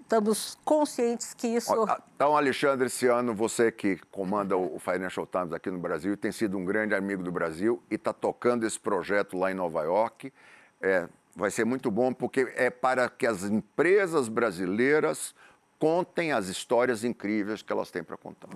Estamos 0.02 0.58
conscientes 0.65 1.36
que 1.36 1.47
isso. 1.47 1.71
Então, 2.15 2.36
Alexandre, 2.36 2.88
esse 2.88 3.06
ano, 3.06 3.36
você 3.36 3.71
que 3.71 3.97
comanda 4.10 4.58
o 4.58 4.80
Financial 4.80 5.25
Times 5.28 5.54
aqui 5.54 5.69
no 5.69 5.78
Brasil, 5.78 6.17
tem 6.17 6.32
sido 6.32 6.58
um 6.58 6.65
grande 6.65 6.95
amigo 6.95 7.21
do 7.21 7.32
Brasil 7.32 7.82
e 7.91 7.95
está 7.95 8.12
tocando 8.12 8.65
esse 8.65 8.80
projeto 8.80 9.38
lá 9.38 9.52
em 9.52 9.54
Nova 9.54 9.84
York. 9.84 10.34
É, 10.82 11.08
vai 11.36 11.52
ser 11.52 11.63
muito 11.63 11.91
bom, 11.91 12.12
porque 12.12 12.52
é 12.56 12.71
para 12.71 13.08
que 13.08 13.28
as 13.28 13.43
empresas 13.43 14.28
brasileiras 14.28 15.36
contem 15.78 16.32
as 16.32 16.47
histórias 16.47 17.04
incríveis 17.04 17.62
que 17.62 17.71
elas 17.71 17.91
têm 17.91 18.04
para 18.04 18.17
contar. 18.17 18.49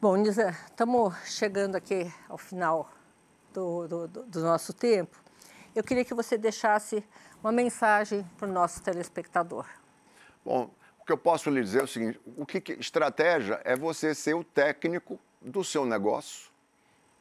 Bom, 0.00 0.14
Nisa, 0.14 0.50
estamos 0.66 1.12
chegando 1.24 1.74
aqui 1.74 2.08
ao 2.28 2.38
final 2.38 2.88
do, 3.52 3.88
do, 3.88 4.06
do 4.06 4.40
nosso 4.40 4.72
tempo 4.72 5.23
eu 5.74 5.82
queria 5.82 6.04
que 6.04 6.14
você 6.14 6.38
deixasse 6.38 7.04
uma 7.42 7.52
mensagem 7.52 8.24
para 8.38 8.48
o 8.48 8.52
nosso 8.52 8.82
telespectador. 8.82 9.66
Bom, 10.44 10.70
o 10.98 11.04
que 11.04 11.12
eu 11.12 11.18
posso 11.18 11.50
lhe 11.50 11.60
dizer 11.60 11.80
é 11.80 11.84
o 11.84 11.88
seguinte: 11.88 12.20
o 12.36 12.46
que, 12.46 12.60
que 12.60 12.72
estratégia 12.72 13.60
é 13.64 13.76
você 13.76 14.14
ser 14.14 14.34
o 14.34 14.44
técnico 14.44 15.18
do 15.40 15.64
seu 15.64 15.84
negócio, 15.84 16.50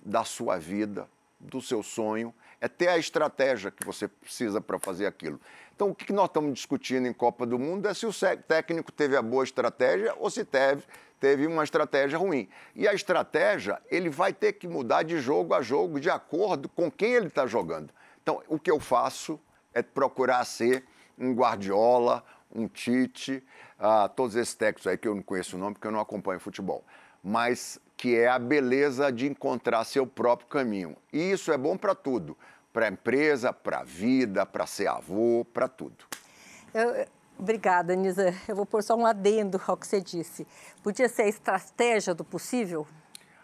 da 0.05 0.23
sua 0.23 0.57
vida, 0.57 1.09
do 1.39 1.61
seu 1.61 1.83
sonho, 1.83 2.33
é 2.61 2.67
ter 2.67 2.87
a 2.87 2.97
estratégia 2.97 3.71
que 3.71 3.85
você 3.85 4.07
precisa 4.07 4.61
para 4.61 4.79
fazer 4.79 5.05
aquilo. 5.05 5.39
Então, 5.75 5.89
o 5.89 5.95
que 5.95 6.13
nós 6.13 6.27
estamos 6.27 6.53
discutindo 6.53 7.07
em 7.07 7.13
Copa 7.13 7.45
do 7.45 7.59
Mundo 7.59 7.87
é 7.87 7.93
se 7.93 8.05
o 8.05 8.11
técnico 8.47 8.91
teve 8.91 9.17
a 9.17 9.21
boa 9.21 9.43
estratégia 9.43 10.13
ou 10.17 10.29
se 10.29 10.45
teve, 10.45 10.83
teve 11.19 11.45
uma 11.45 11.63
estratégia 11.63 12.17
ruim. 12.17 12.47
E 12.73 12.87
a 12.87 12.93
estratégia, 12.93 13.81
ele 13.91 14.09
vai 14.09 14.31
ter 14.31 14.53
que 14.53 14.67
mudar 14.67 15.03
de 15.03 15.19
jogo 15.19 15.53
a 15.53 15.61
jogo, 15.61 15.99
de 15.99 16.09
acordo 16.09 16.69
com 16.69 16.89
quem 16.89 17.11
ele 17.13 17.27
está 17.27 17.45
jogando. 17.45 17.93
Então, 18.23 18.41
o 18.47 18.57
que 18.57 18.71
eu 18.71 18.79
faço 18.79 19.39
é 19.73 19.83
procurar 19.83 20.45
ser 20.45 20.85
um 21.19 21.33
Guardiola, 21.33 22.23
um 22.55 22.69
Tite, 22.69 23.43
uh, 23.77 24.07
todos 24.15 24.35
esses 24.37 24.55
técnicos 24.55 24.87
aí 24.87 24.97
que 24.97 25.07
eu 25.07 25.13
não 25.13 25.21
conheço 25.21 25.57
o 25.57 25.59
nome 25.59 25.73
porque 25.73 25.87
eu 25.87 25.91
não 25.91 25.99
acompanho 25.99 26.39
futebol, 26.39 26.85
mas 27.21 27.77
que 27.97 28.15
é 28.15 28.27
a 28.29 28.39
beleza 28.39 29.11
de 29.11 29.27
encontrar 29.27 29.83
seu 29.83 30.07
próprio 30.07 30.47
caminho. 30.47 30.95
E 31.11 31.31
isso 31.31 31.51
é 31.51 31.57
bom 31.57 31.75
para 31.77 31.93
tudo, 31.93 32.37
para 32.71 32.85
a 32.85 32.89
empresa, 32.89 33.51
para 33.51 33.79
a 33.79 33.83
vida, 33.83 34.45
para 34.45 34.65
ser 34.65 34.87
avô, 34.87 35.45
para 35.53 35.67
tudo. 35.67 36.05
Eu, 36.73 37.05
obrigada, 37.37 37.93
Nisa. 37.93 38.33
Eu 38.47 38.55
vou 38.55 38.65
pôr 38.65 38.81
só 38.81 38.95
um 38.95 39.05
adendo 39.05 39.61
ao 39.67 39.75
que 39.75 39.85
você 39.85 39.99
disse. 39.99 40.47
Podia 40.81 41.09
ser 41.09 41.23
a 41.23 41.27
estratégia 41.27 42.15
do 42.15 42.23
possível? 42.23 42.87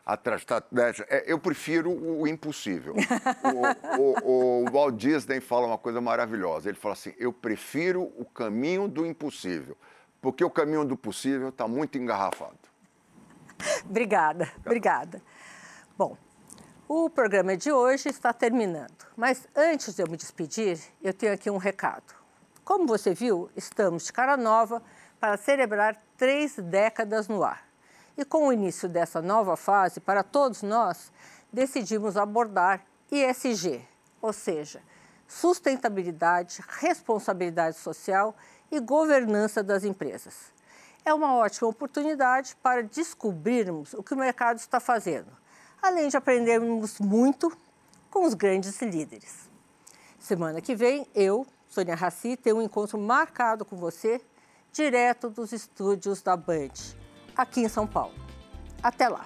A 0.10 1.06
é, 1.08 1.24
Eu 1.28 1.38
prefiro 1.38 1.91
o 1.91 2.28
impossível. 2.28 2.95
o, 3.95 4.02
o, 4.02 4.63
o, 4.63 4.72
Walt 4.72 4.95
Disney 4.95 5.39
fala 5.39 5.67
uma 5.67 5.78
coisa 5.78 6.02
maravilhosa. 6.02 6.69
Ele 6.69 6.78
fala 6.78 6.93
assim: 6.93 7.13
eu 7.19 7.32
prefiro 7.32 8.12
o 8.17 8.26
caminho 8.26 8.88
do 8.88 9.06
impossível, 9.06 9.78
porque 10.19 10.43
o 10.43 10.50
caminho 10.50 10.84
do 10.84 10.98
possível 10.98 11.50
está 11.50 11.67
muito 11.67 11.98
engarrafado. 11.98 12.58
obrigada, 13.86 14.52
obrigada. 14.65 15.22
Bom, 15.95 16.17
o 16.88 17.08
programa 17.08 17.56
de 17.56 17.72
hoje 17.72 18.10
está 18.10 18.34
terminando, 18.34 19.06
mas 19.15 19.48
antes 19.56 19.93
de 19.95 20.02
eu 20.02 20.10
me 20.10 20.17
despedir, 20.17 20.80
eu 21.04 21.13
tenho 21.13 21.34
aqui 21.34 21.52
um 21.52 21.58
recado. 21.58 22.15
Como 22.65 22.88
você 22.88 23.13
viu, 23.13 23.50
estamos 23.56 24.06
de 24.06 24.13
cara 24.13 24.36
nova 24.36 24.82
para 25.19 25.38
celebrar 25.38 26.02
três 26.17 26.56
décadas 26.56 27.28
no 27.28 27.43
ar. 27.43 27.69
E 28.20 28.26
com 28.26 28.50
o 28.50 28.52
início 28.52 28.90
dessa 28.90 29.22
nova 29.22 29.56
fase, 29.56 30.02
para 30.02 30.24
todos 30.24 30.62
nós, 30.62 31.10
decidimos 31.54 32.18
abordar 32.18 32.86
ISG, 33.10 33.82
ou 34.22 34.34
seja, 34.34 34.82
sustentabilidade, 35.26 36.62
responsabilidade 36.68 37.78
social 37.78 38.36
e 38.70 38.78
governança 38.82 39.64
das 39.64 39.86
empresas. 39.86 40.52
É 41.06 41.14
uma 41.14 41.34
ótima 41.38 41.70
oportunidade 41.70 42.58
para 42.62 42.84
descobrirmos 42.84 43.94
o 43.94 44.04
que 44.04 44.14
o 44.14 44.18
mercado 44.18 44.58
está 44.58 44.82
fazendo, 44.82 45.32
além 45.82 46.10
de 46.10 46.18
aprendermos 46.18 47.00
muito 47.00 47.50
com 48.12 48.26
os 48.26 48.34
grandes 48.34 48.82
líderes. 48.82 49.50
Semana 50.20 50.60
que 50.60 50.76
vem, 50.76 51.08
eu, 51.16 51.48
Sônia 51.70 51.96
Raci, 51.96 52.36
tenho 52.36 52.58
um 52.58 52.62
encontro 52.62 53.00
marcado 53.00 53.64
com 53.64 53.78
você, 53.78 54.20
direto 54.74 55.30
dos 55.30 55.54
estúdios 55.54 56.22
da 56.22 56.36
Band 56.36 57.00
aqui 57.42 57.62
em 57.62 57.69
São 57.69 57.87
Paulo. 57.87 58.13
Até 58.81 59.08
lá! 59.08 59.25